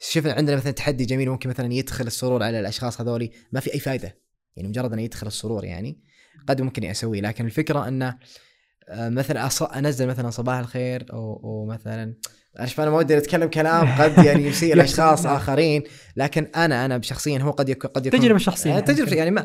[0.00, 3.80] شوف عندنا مثلا تحدي جميل ممكن مثلا يدخل السرور على الأشخاص هذولي ما في أي
[3.80, 4.18] فائده
[4.56, 6.00] يعني مجرد إنه يدخل السرور يعني.
[6.46, 8.18] قد ممكن اسويه لكن الفكرة انه
[8.88, 12.14] آه، مثلا أص- انزل مثلا صباح الخير أو, أو مثلا
[12.78, 15.26] أنا ما ودي أتكلم كلام قد يعني يسيء لأشخاص.
[15.26, 15.82] آخرين
[16.16, 18.86] لكن أنا أنا شخصيا هو قد يكون قد يكون تجربة شخصيه آه، يعني.
[18.86, 19.44] تجربه يعني ما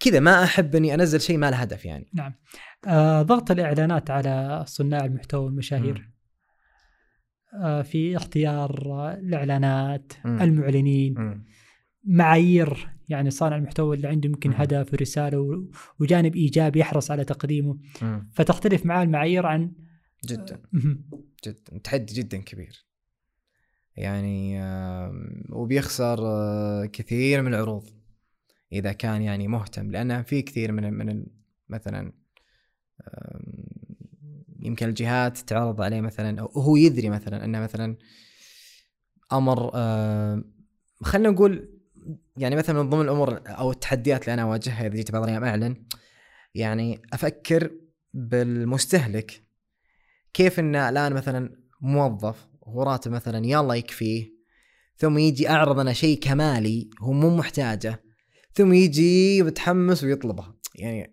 [0.00, 2.34] كذا ما أحب أني أنزل شيء ما له هدف يعني نعم
[2.86, 6.10] آه ضغط الإعلانات على صناع المحتوى والمشاهير
[7.62, 10.42] آه في اختيار الإعلانات مم.
[10.42, 11.44] المعلنين مم.
[12.04, 14.52] معايير يعني صانع المحتوى اللي عنده يمكن.
[14.52, 15.66] هدف ورسالة
[16.00, 18.30] وجانب إيجابي يحرص على تقديمه مم.
[18.32, 19.72] فتختلف معاه المعايير عن
[20.26, 21.04] جدا مهم.
[21.46, 22.84] جدا تحدي جدا كبير
[23.96, 24.60] يعني
[25.50, 27.84] وبيخسر آه، كثير من العروض
[28.72, 31.26] إذا كان يعني مهتم لأن في كثير من من
[31.68, 32.12] مثلا
[34.60, 37.96] يمكن الجهات تعرض عليه مثلا أو هو يدري مثلا أنه مثلا
[39.32, 39.70] أمر
[41.02, 41.73] خلينا نقول
[42.36, 45.76] يعني مثلا من ضمن الأمور أو التحديات اللي أنا أواجهها إذا جيت بعض الأيام أعلن
[46.54, 47.70] يعني أفكر
[48.14, 49.44] بالمستهلك.
[50.34, 54.34] كيف ان الآن مثلا موظف هو راتب مثلا يلا يكفيه
[54.96, 58.02] ثم يجي أعرض أنا شيء كمالي هو مو محتاجه
[58.54, 61.12] ثم يجي متحمس ويطلبه يعني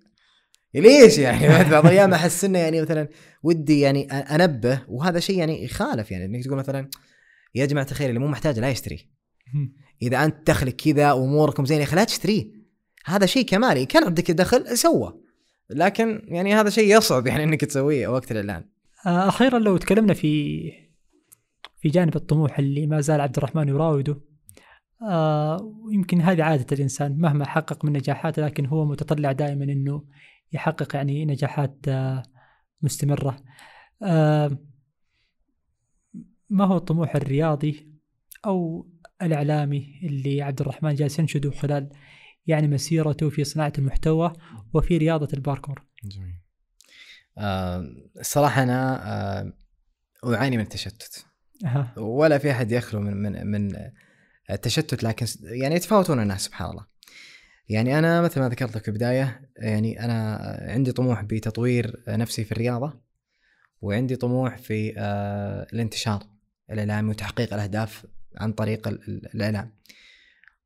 [0.74, 3.08] ليش يعني؟ بعض الأيام أحس إنه يعني مثلا
[3.44, 6.90] ودي يعني أنبه وهذا شيء يعني يخالف يعني إنك تقول مثلا
[7.56, 9.10] يا جماعة الخير اللي مو محتاج لا يشتري.
[10.02, 12.52] إذا أنت دخلك كذا وأموركم زين يا أخي لا تشتريه.
[13.06, 13.86] هذا شيء كمالي.
[13.86, 15.22] كان عندك دخل سوى.
[15.70, 18.64] لكن يعني هذا شيء يصعب يعني إنك تسويه وقت الاعلان
[19.06, 20.72] آه، أخيرا لو تكلمنا في
[21.80, 24.22] في جانب الطموح اللي ما زال عبد الرحمن يراوده
[25.10, 30.06] آه يمكن هذه عادة الإنسان مهما حقق من نجاحات لكن هو متطلع دائما أنه
[30.54, 32.24] يحقق يعني نجاحات آه
[32.82, 33.38] مستمرة.
[34.04, 34.58] آه
[36.50, 37.92] ما هو الطموح الرياضي
[38.46, 38.88] أو
[39.22, 41.90] الإعلامي اللي عبد الرحمن جالس ينشده خلال
[42.48, 44.34] يعني مسيرته في صناعة المحتوى
[44.74, 45.86] وفي رياضة الباركور.
[46.04, 46.42] جميل.
[47.38, 47.86] آه
[48.20, 49.02] الصراحة أنا
[49.40, 49.54] آه
[50.36, 51.26] أعاني من التشتت.
[51.66, 51.94] أها.
[51.98, 53.76] ولا في أحد يخلو من من من
[54.52, 56.86] التشتت لكن يعني يتفاوتون الناس سبحان الله.
[57.70, 62.52] يعني أنا مثل ما ذكرت لك في البداية يعني أنا عندي طموح بتطوير نفسي في
[62.52, 63.02] الرياضة
[63.82, 66.24] وعندي طموح في آه الانتشار
[66.72, 68.06] الإعلامي وتحقيق الأهداف
[68.38, 69.72] عن طريق ال- ال- الإعلام.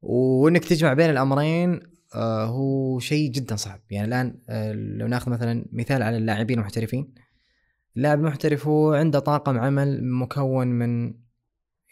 [0.01, 1.79] وإنك تجمع بين الأمرين
[2.15, 3.79] آه هو شيء جدا صعب.
[3.89, 7.13] يعني الآن آه لو ناخذ مثلا مثال على اللاعبين المحترفين.
[7.97, 11.13] اللاعب المحترف هو عنده طاقم عمل مكون من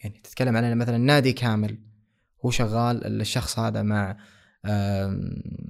[0.04, 1.78] يعني تتكلم عن مثلا نادي كامل.
[2.46, 4.18] هو شغال الشخص هذا مع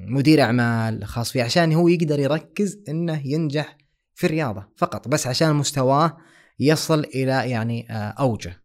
[0.08, 3.78] مدير أعمال خاص فيه عشان هو يقدر يركز إنه ينجح
[4.14, 6.18] في الرياضة فقط بس عشان مستواه
[6.60, 8.63] يصل إلى يعني آه، أوجه.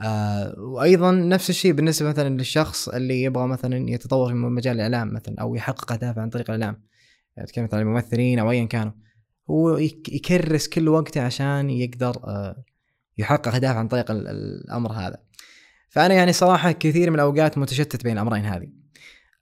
[0.00, 5.34] آه، وأيضا نفس الشيء بالنسبة مثلا للشخص اللي يبغى مثلا يتطور في مجال الإعلام مثلا
[5.40, 6.82] أو يحقق أهدافه عن طريق الإعلام.
[7.36, 8.92] تتكلم مثلا الممثلين أو ايا كانوا.
[9.50, 12.64] هو يك- يكرس كل وقته عشان يقدر آه،
[13.18, 15.16] يحقق اهداف عن طريق ال- الأمر هذا.
[15.88, 18.68] فأنا يعني صراحة كثير من الأوقات متشتت بين الأمرين هذه.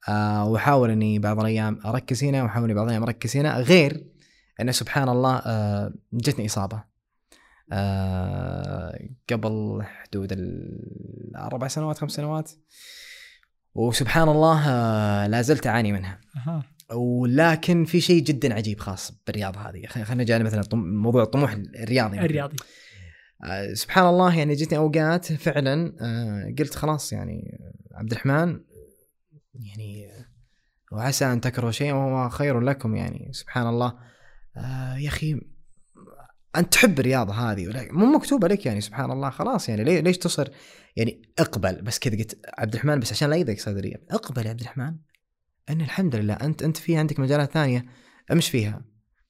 [0.08, 4.06] آه وأحاول إني بعض الأيام أركز هنا وأحاول بعض الأيام أركز هنا غير
[4.60, 6.93] انه سبحان الله آه جتني إصابة.
[7.72, 8.98] آه
[9.30, 12.50] قبل حدود الاربع سنوات خمس سنوات.
[13.74, 16.20] وسبحان الله آه، لا زلت أعاني منها.
[16.36, 16.64] أها.
[16.94, 19.86] ولكن في شيء جدا عجيب خاص بالرياضة هذه.
[19.86, 22.18] خلينا نجي مثلا موضوع الطموح الرياضي.
[22.18, 22.56] الرياضي.
[23.44, 28.60] آه، سبحان الله يعني جتني أوقات فعلا آه، قلت خلاص يعني آه، عبد الرحمن
[29.54, 30.24] يعني آه،
[30.92, 33.98] وعسى أن تكرهوا شيئا وهو خير لكم يعني سبحان الله.
[34.56, 35.40] آه، يا أخي
[36.56, 40.48] أنت تحب الرياضة هذه مو مكتوبة لك يعني سبحان الله خلاص يعني ليش تصر
[40.96, 41.82] يعني اقبل.
[41.82, 43.96] بس كذا قلت عبد الرحمن بس عشان لا يضيق صدري.
[44.10, 44.94] اقبل يا عبد الرحمن.
[45.70, 47.84] أن الحمد لله أنت أنت في عندك مجالات ثانية
[48.32, 48.84] امش فيها.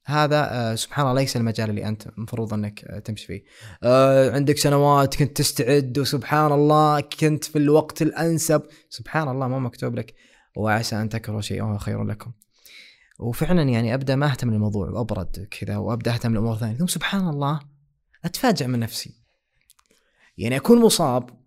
[0.05, 3.43] هذا آه، سبحان الله ليس المجال اللي أنت المفروض أنك آه، تمشي فيه.
[3.83, 8.61] آه، عندك سنوات كنت تستعد وسبحان الله كنت في الوقت الأنسب.
[8.89, 10.13] سبحان الله مو مكتوب لك.
[10.57, 12.31] وعسى أن تكرهوا شيئا وهو خير لكم.
[13.19, 16.77] وفعلا يعني أبدأ ما أهتم للموضوع وابرد كذا وأبدأ أهتم لأمور ثانية.
[16.77, 17.59] ثم سبحان الله
[18.25, 19.15] اتفاجئ من نفسي.
[20.37, 21.45] يعني أكون مصاب.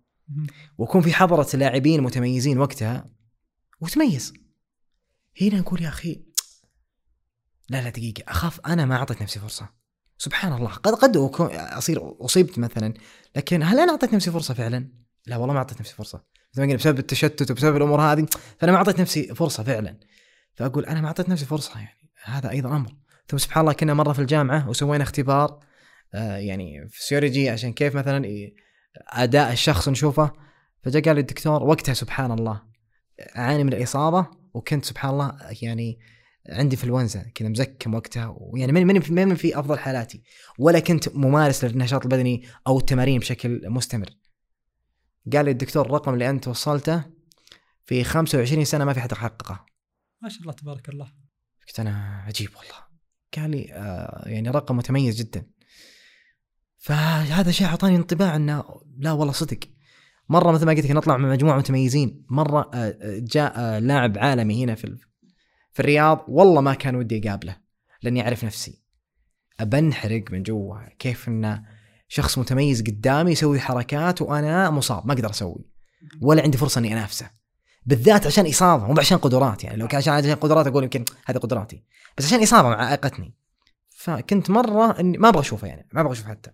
[0.77, 3.09] وأكون في حضرة لاعبين متميزين وقتها
[3.81, 4.33] وتميز
[5.41, 6.21] هنا أقول يا أخي
[7.69, 9.69] لا لا دقيقة أخاف أنا ما أعطيت نفسي فرصة.
[10.17, 12.93] سبحان الله قد قد أكون أصير أصيبت مثلا
[13.35, 14.91] لكن هل أنا أعطيت نفسي فرصة فعلا؟
[15.27, 16.23] لا والله ما أعطيت نفسي فرصة.
[16.51, 18.25] مثل ما قلنا بسبب التشتت وبسبب الأمور هذه
[18.59, 19.99] فأنا ما أعطيت نفسي فرصة فعلا.
[20.59, 22.95] فأقول أنا ما أعطيت نفسي فرصة يعني هذا أيضا أمر
[23.27, 25.59] ثم سبحان الله كنا مرة في الجامعة وسوينا اختبار
[26.13, 28.51] آه يعني فسيولوجي عشان كيف مثلا
[29.07, 30.31] أداء الشخص نشوفه
[30.83, 32.61] فجاء قال لي الدكتور وقتها سبحان الله
[33.37, 35.99] أعاني من الإصابة وكنت سبحان الله يعني
[36.49, 40.23] عندي انفلونزا كذا مزكم وقتها ويعني ماني ماني في أفضل حالاتي
[40.59, 44.09] ولا كنت ممارس للنشاط البدني أو التمارين بشكل مستمر.
[45.33, 47.03] قال لي الدكتور الرقم اللي أنت وصلته
[47.85, 49.68] في 25 سنة ما في حد حققه.
[50.21, 51.11] ما شاء الله تبارك الله
[51.67, 52.89] قلت أنا عجيب والله.
[53.37, 55.45] قال لي آه يعني رقم متميز جدا.
[56.77, 58.63] فهذا شيء أعطاني انطباع إنه
[58.97, 59.59] لا والله صدق.
[60.29, 64.17] مرة مثل ما قلت لك نطلع مع مجموعة متميزين، مرة آه، آه، جاء آه، لاعب
[64.17, 64.97] عالمي هنا في
[65.71, 67.57] في الرياض والله ما كان ودي أقابله
[68.01, 68.83] لأني أعرف نفسي.
[69.59, 71.63] أبنحرق من جوا كيف إنه
[72.07, 75.65] شخص متميز قدامي يسوي حركات وأنا مصاب ما أقدر أسوي
[76.21, 77.29] ولا عندي فرصة إني أنافسه
[77.85, 81.37] بالذات عشان إصابة مو عشان قدرات يعني لو كان عشان عشان قدرات أقول يمكن هذه
[81.37, 81.83] قدراتي.
[82.17, 83.33] بس عشان إصابة معاقتني
[83.89, 86.51] فكنت مرة إني ما أبغى اشوفه يعني ما أبغى اشوفه حتى.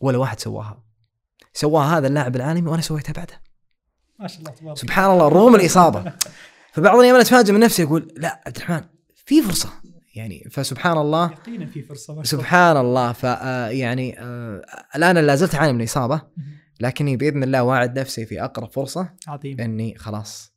[0.00, 0.84] ولا واحد سواها.
[1.52, 3.42] سواها هذا اللاعب العالمي وأنا سويتها بعده.
[4.18, 6.12] ما شاء الله تبارك سبحان الله رغم الإصابة.
[6.74, 8.93] فبعض الأيام أنا اتفاجئ من نفسي أقول لا عبد الرحمن
[9.24, 9.68] في فرصة.
[10.14, 11.30] يعني فسبحان الله.
[11.32, 13.12] يقينا في فرصة سبحان الله.
[13.12, 14.62] ف آه، يعني آه،
[14.96, 16.46] الآن لا زلت اعاني من الإصابة مهم.
[16.80, 19.08] لكني بإذن الله واعد نفسي في أقرب فرصة.
[19.28, 19.60] عظيم.
[19.60, 20.54] إني خلاص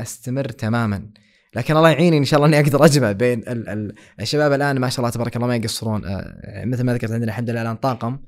[0.00, 1.10] أستمر تماما.
[1.56, 4.88] لكن الله يعيني إن شاء الله إني أقدر أجمع بين ال ال الشباب الآن ما
[4.88, 6.04] شاء الله تبارك الله ما يقصرون.
[6.04, 8.18] آه، مثل ما ذكرت عندنا الحمد لله الآن طاقم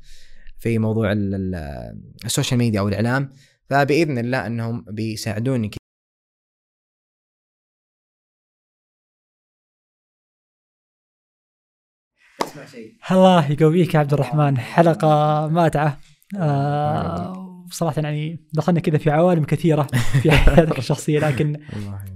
[0.59, 3.33] في موضوع ال- ال- السوشيال ميديا أو الإعلام.
[3.71, 5.71] فبإذن الله إنهم بيساعدوني
[13.11, 14.59] الله يقويك يا عبد الرحمن.
[14.59, 15.99] حلقة ماتعة.
[16.39, 19.83] آه صراحة يعني دخلنا كذا في عوالم كثيرة
[20.23, 21.61] في حياتك الشخصية لكن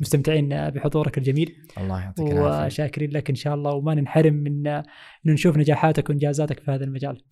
[0.01, 1.57] مستمتعين بحضورك الجميل.
[1.79, 2.67] الله يعطيك العافية.
[2.67, 4.85] وشاكرين لك إن شاء الله وما ننحرم من إنه
[5.27, 7.23] نشوف نجاحاتك وإنجازاتك في هذا المجال.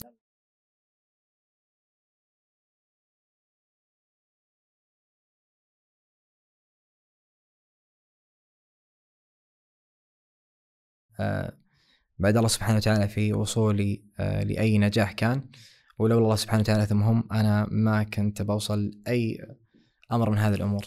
[11.21, 11.53] آه،
[12.19, 15.43] بعد الله سبحانه وتعالى في وصولي آه، لأي نجاح كان.
[15.99, 19.39] ولولا الله سبحانه وتعالى ثم هم أنا ما كنت بوصل أي
[20.13, 20.85] أمر من هذه الأمور.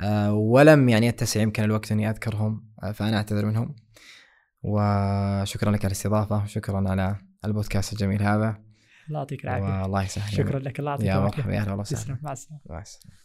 [0.00, 3.76] آه، ولم يعني يتسع يمكن الوقت أني أذكرهم آه، فأنا أعتذر منهم.
[4.62, 8.62] وشكرا لك على الاستضافة وشكرا على البودكاست الجميل هذا.
[9.08, 9.84] الله يعطيك العافية.
[9.84, 10.32] الله يسهل.
[10.32, 11.06] شكرا لك الله يعطيك العافية.
[11.06, 12.18] يا مرحبا يا أهلا وسهلا.
[12.22, 12.60] مع السلامة.
[12.70, 13.18] مع السلامة.